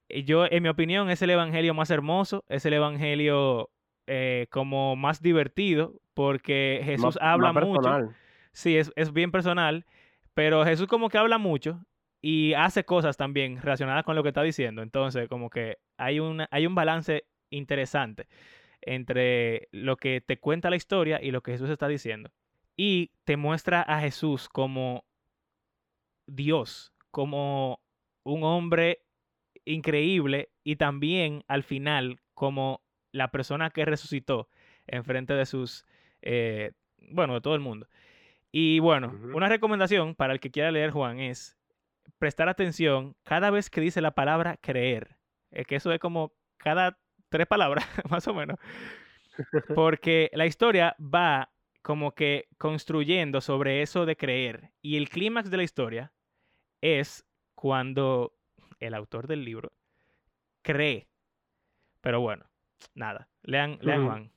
Y 0.08 0.23
yo, 0.23 0.45
en 0.45 0.63
mi 0.63 0.69
opinión, 0.69 1.10
es 1.10 1.21
el 1.21 1.32
evangelio 1.32 1.73
más 1.73 1.89
hermoso, 1.89 2.45
es 2.47 2.65
el 2.65 2.73
evangelio 2.73 3.69
eh, 4.07 4.47
como 4.49 4.95
más 4.95 5.21
divertido, 5.21 5.99
porque 6.13 6.81
Jesús 6.83 7.15
Más- 7.15 7.17
habla 7.21 7.53
más 7.53 7.63
mucho. 7.65 8.15
Sí, 8.51 8.77
es, 8.77 8.91
es 8.95 9.13
bien 9.13 9.31
personal, 9.31 9.85
pero 10.33 10.65
Jesús 10.65 10.87
como 10.87 11.09
que 11.09 11.17
habla 11.17 11.37
mucho 11.37 11.85
y 12.21 12.53
hace 12.53 12.83
cosas 12.85 13.17
también 13.17 13.61
relacionadas 13.61 14.03
con 14.03 14.15
lo 14.15 14.23
que 14.23 14.29
está 14.29 14.41
diciendo. 14.41 14.81
Entonces, 14.81 15.27
como 15.27 15.49
que 15.49 15.77
hay, 15.97 16.19
una, 16.19 16.47
hay 16.51 16.65
un 16.65 16.73
balance 16.73 17.25
interesante 17.49 18.27
entre 18.81 19.67
lo 19.71 19.97
que 19.97 20.21
te 20.21 20.39
cuenta 20.39 20.69
la 20.69 20.75
historia 20.75 21.21
y 21.21 21.31
lo 21.31 21.41
que 21.41 21.51
Jesús 21.51 21.69
está 21.69 21.87
diciendo. 21.87 22.31
Y 22.75 23.11
te 23.25 23.37
muestra 23.37 23.81
a 23.81 23.99
Jesús 23.99 24.49
como 24.49 25.05
Dios, 26.25 26.93
como 27.11 27.81
un 28.23 28.43
hombre 28.43 29.03
increíble 29.65 30.49
y 30.63 30.75
también 30.77 31.43
al 31.47 31.63
final 31.63 32.19
como 32.33 32.81
la 33.11 33.29
persona 33.31 33.69
que 33.69 33.85
resucitó 33.85 34.49
en 34.87 35.03
frente 35.03 35.33
de 35.33 35.45
sus, 35.45 35.85
eh, 36.21 36.71
bueno, 37.11 37.33
de 37.35 37.41
todo 37.41 37.55
el 37.55 37.61
mundo. 37.61 37.87
Y 38.51 38.79
bueno, 38.79 39.13
una 39.33 39.49
recomendación 39.49 40.15
para 40.15 40.33
el 40.33 40.39
que 40.39 40.51
quiera 40.51 40.71
leer 40.71 40.91
Juan 40.91 41.19
es 41.19 41.57
prestar 42.17 42.49
atención 42.49 43.15
cada 43.23 43.51
vez 43.51 43.69
que 43.69 43.81
dice 43.81 44.01
la 44.01 44.11
palabra 44.11 44.57
creer. 44.57 45.17
Es 45.51 45.67
que 45.67 45.75
eso 45.75 45.91
es 45.91 45.99
como 45.99 46.33
cada 46.57 46.97
tres 47.29 47.47
palabras, 47.47 47.85
más 48.09 48.27
o 48.27 48.33
menos. 48.33 48.57
Porque 49.75 50.29
la 50.33 50.45
historia 50.45 50.95
va 50.99 51.51
como 51.81 52.13
que 52.13 52.47
construyendo 52.57 53.41
sobre 53.41 53.81
eso 53.81 54.05
de 54.05 54.17
creer. 54.17 54.71
Y 54.81 54.97
el 54.97 55.09
clímax 55.09 55.49
de 55.49 55.57
la 55.57 55.63
historia 55.63 56.11
es 56.81 57.25
cuando 57.55 58.33
el 58.79 58.93
autor 58.93 59.27
del 59.27 59.45
libro 59.45 59.71
cree. 60.63 61.07
Pero 62.01 62.19
bueno, 62.21 62.45
nada. 62.95 63.27
Lean, 63.43 63.77
lean. 63.81 64.05
Juan. 64.05 64.31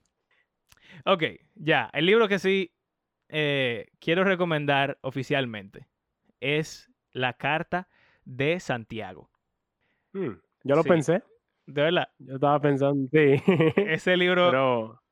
Ok, 1.04 1.22
ya. 1.54 1.90
El 1.92 2.06
libro 2.06 2.28
que 2.28 2.38
sí 2.38 2.72
eh, 3.28 3.86
quiero 4.00 4.24
recomendar 4.24 4.98
oficialmente 5.02 5.86
es 6.40 6.90
La 7.12 7.34
Carta 7.34 7.88
de 8.24 8.58
Santiago. 8.60 9.30
Mm, 10.12 10.30
Yo 10.64 10.76
lo 10.76 10.82
Sí. 10.82 10.88
pensé. 10.88 11.22
De 11.66 11.82
verdad, 11.82 12.08
Yo 12.18 12.34
estaba 12.34 12.60
pensando, 12.60 13.08
sí. 13.12 13.40
ese 13.76 14.16
libro 14.16 14.50
Pero. 14.50 15.02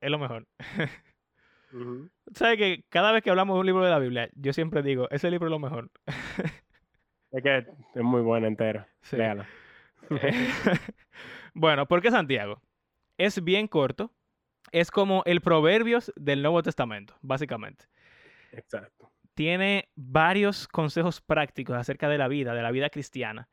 es 0.00 0.10
lo 0.10 0.18
mejor. 0.18 0.46
ujú. 1.72 2.08
¿Sabes 2.32 2.56
que 2.56 2.84
cada 2.88 3.12
vez 3.12 3.22
que 3.22 3.30
hablamos 3.30 3.54
de 3.56 3.60
un 3.60 3.66
libro 3.66 3.84
de 3.84 3.90
la 3.90 3.98
Biblia, 3.98 4.30
yo 4.34 4.52
siempre 4.54 4.82
digo, 4.82 5.08
ese 5.10 5.30
libro 5.30 5.48
es 5.48 5.50
lo 5.50 5.58
mejor? 5.58 5.90
Es 7.30 7.42
que 7.42 7.58
es 7.58 8.02
muy 8.02 8.22
buena 8.22 8.46
entera. 8.46 8.88
Sí. 9.02 9.18
Léala. 9.18 9.46
bueno, 11.54 11.86
¿por 11.86 12.00
qué 12.00 12.10
Santiago? 12.10 12.62
Es 13.18 13.42
bien 13.44 13.68
corto. 13.68 14.12
Es 14.70 14.90
como 14.90 15.22
el 15.26 15.40
Proverbios 15.40 16.12
del 16.16 16.42
Nuevo 16.42 16.62
Testamento, 16.62 17.16
básicamente. 17.20 17.86
Exacto. 18.52 19.10
Tiene 19.34 19.88
varios 19.94 20.68
consejos 20.68 21.20
prácticos 21.20 21.76
acerca 21.76 22.08
de 22.08 22.18
la 22.18 22.28
vida, 22.28 22.54
de 22.54 22.62
la 22.62 22.70
vida 22.70 22.90
cristiana, 22.90 23.48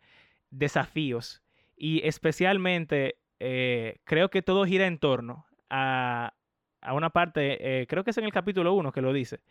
desafíos 0.49 1.43
y 1.75 2.06
especialmente 2.08 3.19
eh, 3.39 3.99
creo 4.04 4.30
que 4.30 4.41
todo 4.41 4.65
gira 4.65 4.88
en 4.88 4.97
torno 4.97 5.45
a, 5.69 6.34
a 6.82 6.93
una 6.93 7.10
parte, 7.10 7.82
eh, 7.82 7.88
creo 7.88 8.04
que 8.04 8.12
es 8.12 8.17
en 8.17 8.25
el 8.25 8.32
capítulo 8.32 8.73
1 8.73 8.91
que 8.91 9.01
lo 9.01 9.13
dice, 9.13 9.41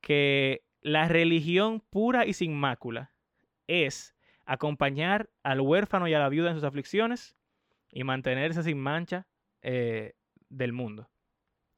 que 0.00 0.64
la 0.82 1.08
religión 1.08 1.82
pura 1.90 2.26
y 2.26 2.32
sin 2.32 2.54
mácula 2.54 3.12
es 3.66 4.14
acompañar 4.44 5.30
al 5.42 5.60
huérfano 5.60 6.08
y 6.08 6.14
a 6.14 6.18
la 6.18 6.28
viuda 6.28 6.50
en 6.50 6.56
sus 6.56 6.64
aflicciones 6.64 7.36
y 7.90 8.04
mantenerse 8.04 8.62
sin 8.62 8.78
mancha 8.78 9.26
eh, 9.62 10.14
del 10.48 10.72
mundo. 10.72 11.08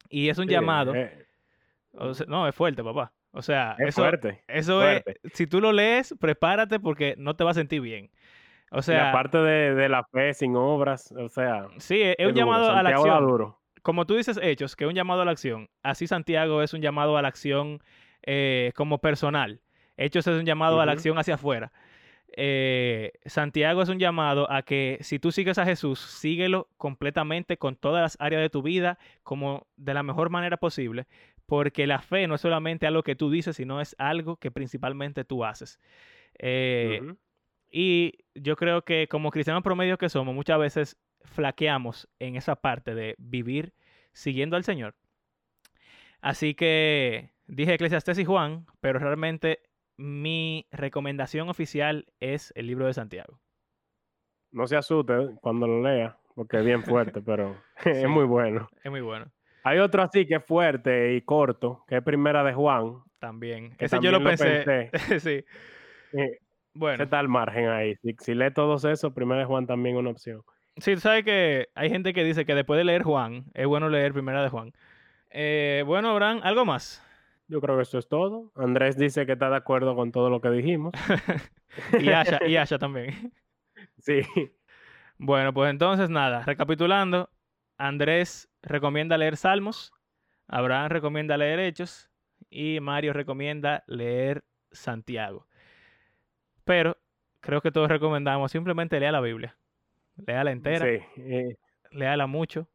Y 0.08 0.28
es 0.28 0.38
un 0.38 0.46
Sí, 0.46 0.52
llamado, 0.52 0.94
eh, 0.94 1.26
o 1.92 2.14
sea, 2.14 2.26
no, 2.28 2.46
es 2.48 2.54
fuerte, 2.54 2.82
papá. 2.84 3.12
O 3.32 3.42
sea, 3.42 3.74
es 3.78 3.88
eso, 3.88 4.02
fuerte. 4.02 4.42
eso 4.46 4.80
fuerte. 4.80 5.16
es, 5.22 5.32
si 5.34 5.46
tú 5.46 5.60
lo 5.60 5.72
lees, 5.72 6.14
prepárate 6.20 6.78
porque 6.78 7.14
no 7.18 7.34
te 7.36 7.44
vas 7.44 7.56
a 7.56 7.60
sentir 7.60 7.80
bien. 7.80 8.10
O 8.70 8.82
sea, 8.82 9.10
aparte 9.10 9.38
de, 9.38 9.74
de 9.74 9.88
la 9.88 10.04
fe 10.04 10.34
sin 10.34 10.56
obras, 10.56 11.12
o 11.12 11.28
sea. 11.28 11.68
sí, 11.78 12.00
es, 12.02 12.16
es 12.18 12.26
un 12.26 12.34
duro, 12.34 12.46
llamado 12.46 12.70
a 12.70 12.82
la 12.82 12.90
acción. 12.90 13.26
duro. 13.26 13.60
Como 13.82 14.06
tú 14.06 14.14
dices, 14.16 14.38
Hechos, 14.42 14.76
que 14.76 14.84
es 14.84 14.88
un 14.88 14.94
llamado 14.94 15.22
a 15.22 15.24
la 15.24 15.30
acción. 15.32 15.68
Así 15.82 16.06
Santiago 16.06 16.62
es 16.62 16.72
un 16.74 16.80
llamado 16.80 17.16
a 17.16 17.22
la 17.22 17.28
acción 17.28 17.80
eh, 18.22 18.72
como 18.74 18.98
personal. 19.00 19.60
Hechos 19.96 20.26
es 20.26 20.38
un 20.38 20.46
llamado 20.46 20.80
a 20.80 20.86
la 20.86 20.92
acción 20.92 21.18
hacia 21.18 21.34
afuera. 21.34 21.72
Eh, 22.36 23.12
Santiago 23.26 23.82
es 23.82 23.88
un 23.88 23.98
llamado 23.98 24.50
a 24.50 24.62
que 24.62 24.98
si 25.00 25.18
tú 25.18 25.32
sigues 25.32 25.58
a 25.58 25.64
Jesús, 25.64 26.00
síguelo 26.00 26.68
completamente 26.76 27.56
con 27.56 27.76
todas 27.76 28.02
las 28.02 28.16
áreas 28.20 28.42
de 28.42 28.50
tu 28.50 28.62
vida, 28.62 28.98
como 29.22 29.66
de 29.76 29.94
la 29.94 30.02
mejor 30.02 30.30
manera 30.30 30.56
posible, 30.56 31.06
porque 31.46 31.86
la 31.86 32.00
fe 32.00 32.26
no 32.26 32.34
es 32.34 32.40
solamente 32.40 32.86
algo 32.86 33.02
que 33.02 33.16
tú 33.16 33.30
dices, 33.30 33.56
sino 33.56 33.80
es 33.80 33.94
algo 33.98 34.36
que 34.36 34.50
principalmente 34.50 35.24
tú 35.24 35.44
haces. 35.44 35.78
Eh. 36.38 37.14
Y 37.70 38.18
yo 38.34 38.54
creo 38.56 38.82
que 38.82 39.08
como 39.08 39.30
cristianos 39.30 39.64
promedio 39.64 39.98
que 39.98 40.08
somos, 40.08 40.34
muchas 40.34 40.58
veces 40.58 40.96
flaqueamos 41.24 42.08
en 42.20 42.36
esa 42.36 42.54
parte 42.56 42.94
de 42.94 43.16
vivir 43.18 43.74
siguiendo 44.12 44.56
al 44.56 44.64
Señor. 44.64 44.94
Así 46.20 46.54
que 46.54 47.32
dije 47.46 47.74
Eclesiastés 47.74 48.18
y 48.18 48.24
Juan, 48.24 48.66
pero 48.80 48.98
realmente 48.98 49.60
mi 49.96 50.66
recomendación 50.70 51.48
oficial 51.48 52.06
es 52.20 52.52
el 52.56 52.66
libro 52.66 52.86
de 52.86 52.94
Santiago. 52.94 53.40
No 54.52 54.66
se 54.66 54.76
asuste 54.76 55.14
cuando 55.40 55.66
lo 55.66 55.82
lea, 55.82 56.16
porque 56.34 56.58
es 56.58 56.64
bien 56.64 56.82
fuerte, 56.82 57.20
pero 57.26 57.56
es 57.84 58.08
muy 58.08 58.24
bueno. 58.24 58.68
Es 58.82 58.90
muy 58.90 59.00
bueno. 59.00 59.26
Hay 59.64 59.78
otro 59.78 60.02
así 60.02 60.26
que 60.26 60.36
es 60.36 60.44
fuerte 60.44 61.14
y 61.14 61.22
corto, 61.22 61.84
que 61.88 61.96
es 61.96 62.02
Primera 62.02 62.44
de 62.44 62.52
Juan. 62.52 63.02
También. 63.18 63.74
Ese 63.78 63.98
yo 64.02 64.10
lo 64.10 64.22
pensé. 64.22 64.90
sí. 65.20 65.44
Eh, 66.12 66.38
Bueno. 66.74 66.94
Ese 66.94 67.04
está 67.04 67.18
al 67.18 67.28
margen 67.28 67.68
ahí. 67.68 67.94
Si, 67.96 68.14
si 68.18 68.34
lee 68.34 68.50
todos 68.52 68.84
esos, 68.84 69.14
Primera 69.14 69.40
de 69.40 69.46
Juan 69.46 69.66
también 69.66 69.96
es 69.96 70.00
una 70.00 70.10
opción. 70.10 70.42
Sí, 70.76 70.94
tú 70.94 71.00
sabes 71.00 71.24
que 71.24 71.68
hay 71.74 71.88
gente 71.88 72.12
que 72.12 72.24
dice 72.24 72.44
que 72.44 72.54
después 72.54 72.76
de 72.76 72.84
leer 72.84 73.04
Juan, 73.04 73.44
es 73.54 73.66
bueno 73.66 73.88
leer 73.88 74.12
Primera 74.12 74.42
de 74.42 74.48
Juan. 74.50 74.72
Eh, 75.30 75.82
bueno, 75.86 76.10
Abraham, 76.10 76.40
¿algo 76.42 76.64
más? 76.64 77.03
Yo 77.48 77.60
creo 77.60 77.76
que 77.76 77.82
eso 77.82 77.98
es 77.98 78.08
todo. 78.08 78.50
Andrés 78.54 78.96
dice 78.96 79.26
que 79.26 79.32
está 79.32 79.50
de 79.50 79.56
acuerdo 79.56 79.94
con 79.94 80.12
todo 80.12 80.30
lo 80.30 80.40
que 80.40 80.50
dijimos. 80.50 80.92
Y 81.98 82.10
Asha, 82.10 82.38
y 82.46 82.56
Asha 82.56 82.78
también. 82.78 83.32
Sí. 83.98 84.20
Bueno, 85.18 85.52
pues 85.52 85.70
entonces 85.70 86.10
nada, 86.10 86.42
recapitulando, 86.44 87.30
Andrés 87.78 88.48
recomienda 88.62 89.16
leer 89.18 89.36
Salmos, 89.36 89.92
Abraham 90.46 90.90
recomienda 90.90 91.36
leer 91.36 91.58
Hechos 91.60 92.10
y 92.50 92.78
Mario 92.80 93.12
recomienda 93.12 93.82
leer 93.86 94.44
Santiago. 94.72 95.46
Pero 96.64 96.96
creo 97.40 97.60
que 97.60 97.72
todos 97.72 97.88
recomendamos 97.88 98.52
simplemente 98.52 99.00
lea 99.00 99.12
la 99.12 99.20
Biblia. 99.20 99.56
Léala 100.26 100.50
entera, 100.52 100.86
Sí. 100.86 101.04
eh, 101.16 101.56
léala 101.90 102.26
mucho, 102.26 102.68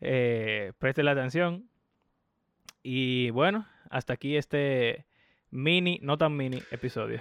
eh, 0.00 0.72
la 0.96 1.10
atención. 1.12 1.68
Y 2.82 3.30
bueno, 3.30 3.66
hasta 3.94 4.14
aquí 4.14 4.36
este 4.36 5.06
mini, 5.50 6.00
no 6.02 6.18
tan 6.18 6.36
mini 6.36 6.60
episodio. 6.72 7.20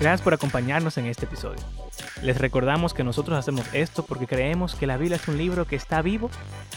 Gracias 0.00 0.22
por 0.22 0.32
acompañarnos 0.32 0.96
en 0.96 1.04
este 1.04 1.26
episodio. 1.26 1.60
Les 2.22 2.38
recordamos 2.38 2.94
que 2.94 3.04
nosotros 3.04 3.36
hacemos 3.36 3.66
esto 3.74 4.06
porque 4.06 4.26
creemos 4.26 4.74
que 4.74 4.86
la 4.86 4.96
Biblia 4.96 5.16
es 5.16 5.28
un 5.28 5.36
libro 5.36 5.66
que 5.66 5.76
está 5.76 6.00
vivo 6.00 6.30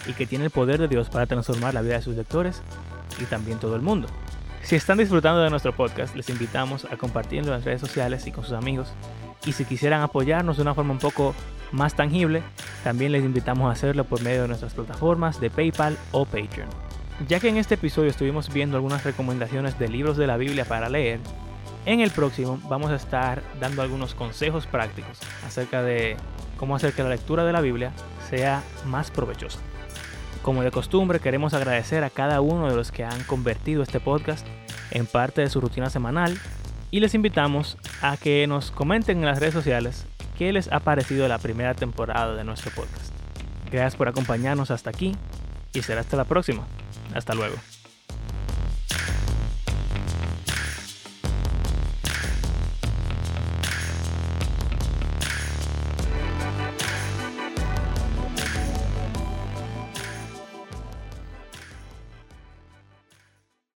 y 0.06 0.12
que 0.12 0.28
tiene 0.28 0.44
el 0.44 0.52
poder 0.52 0.82
de 0.82 0.90
Dios 0.90 1.10
para 1.10 1.28
transformar 1.28 1.74
la 1.74 1.82
vida 1.82 1.96
de 1.96 2.02
sus 2.02 2.18
lectores 2.18 2.62
y 3.22 3.24
también 3.24 3.60
todo 3.60 3.78
el 3.78 3.82
mundo. 3.82 4.10
Si 4.64 4.78
están 4.78 4.98
disfrutando 4.98 5.42
de 5.42 5.50
nuestro 5.50 5.76
podcast, 5.76 6.16
les 6.16 6.30
invitamos 6.30 6.86
a 6.86 6.96
compartirlo 6.96 7.48
en 7.48 7.58
las 7.58 7.66
redes 7.66 7.82
sociales 7.82 8.26
y 8.28 8.32
con 8.32 8.46
sus 8.46 8.54
amigos. 8.54 8.94
Y 9.46 9.52
si 9.52 9.66
quisieran 9.66 10.02
apoyarnos 10.02 10.56
de 10.56 10.62
una 10.62 10.74
forma 10.74 10.94
un 10.94 11.00
poco 11.00 11.36
más 11.74 11.96
tangible, 11.96 12.42
también 12.82 13.12
les 13.12 13.26
invitamos 13.26 13.68
a 13.68 13.74
hacerlo 13.74 14.06
por 14.06 14.22
medio 14.22 14.44
de 14.44 14.48
nuestras 14.48 14.74
plataformas 14.74 15.42
de 15.42 15.50
PayPal 15.50 15.98
o 16.14 16.24
Patreon. 16.26 16.70
Ya 17.28 17.42
que 17.42 17.50
en 17.50 17.58
este 17.58 17.76
episodio 17.76 18.10
estuvimos 18.10 18.54
viendo 18.54 18.78
algunas 18.78 19.04
recomendaciones 19.04 19.78
de 19.78 19.90
libros 19.90 20.16
de 20.16 20.28
la 20.28 20.38
Biblia 20.38 20.64
para 20.64 20.88
leer, 20.88 21.20
en 21.86 22.00
el 22.00 22.12
próximo 22.12 22.58
vamos 22.70 22.90
a 22.92 22.96
estar 22.96 23.44
dando 23.60 23.82
algunos 23.82 24.16
consejos 24.16 24.66
prácticos 24.66 25.20
acerca 25.46 25.84
de 25.84 26.16
cómo 26.56 26.78
hacer 26.78 26.94
que 26.94 27.04
la 27.04 27.10
lectura 27.10 27.44
de 27.44 27.52
la 27.52 27.60
Biblia 27.60 27.92
sea 28.30 28.64
más 28.86 29.12
provechosa. 29.12 29.60
Como 30.44 30.62
de 30.62 30.72
costumbre, 30.72 31.22
queremos 31.22 31.54
agradecer 31.54 32.04
a 32.04 32.10
cada 32.10 32.42
uno 32.42 32.70
de 32.70 32.76
los 32.76 32.92
que 32.92 33.06
han 33.06 33.24
convertido 33.24 33.82
este 33.82 34.02
podcast 34.02 34.46
en 34.92 35.06
parte 35.06 35.40
de 35.40 35.50
su 35.50 35.62
rutina 35.62 35.90
semanal 35.90 36.38
y 36.92 37.00
les 37.00 37.16
invitamos 37.16 37.78
a 38.02 38.18
que 38.18 38.46
nos 38.46 38.70
comenten 38.70 39.20
en 39.20 39.26
las 39.26 39.40
redes 39.40 39.54
sociales 39.54 40.06
qué 40.38 40.52
les 40.52 40.70
ha 40.74 40.82
parecido 40.82 41.30
la 41.30 41.40
primera 41.40 41.74
temporada 41.76 42.36
de 42.36 42.44
nuestro 42.44 42.72
podcast. 42.72 43.14
Gracias 43.72 43.96
por 43.96 44.10
acompañarnos 44.10 44.70
hasta 44.70 44.90
aquí 44.90 45.16
y 45.74 45.82
será 45.82 46.02
hasta 46.02 46.18
la 46.18 46.26
próxima. 46.26 46.68
Hasta 47.16 47.34
luego. 47.34 47.56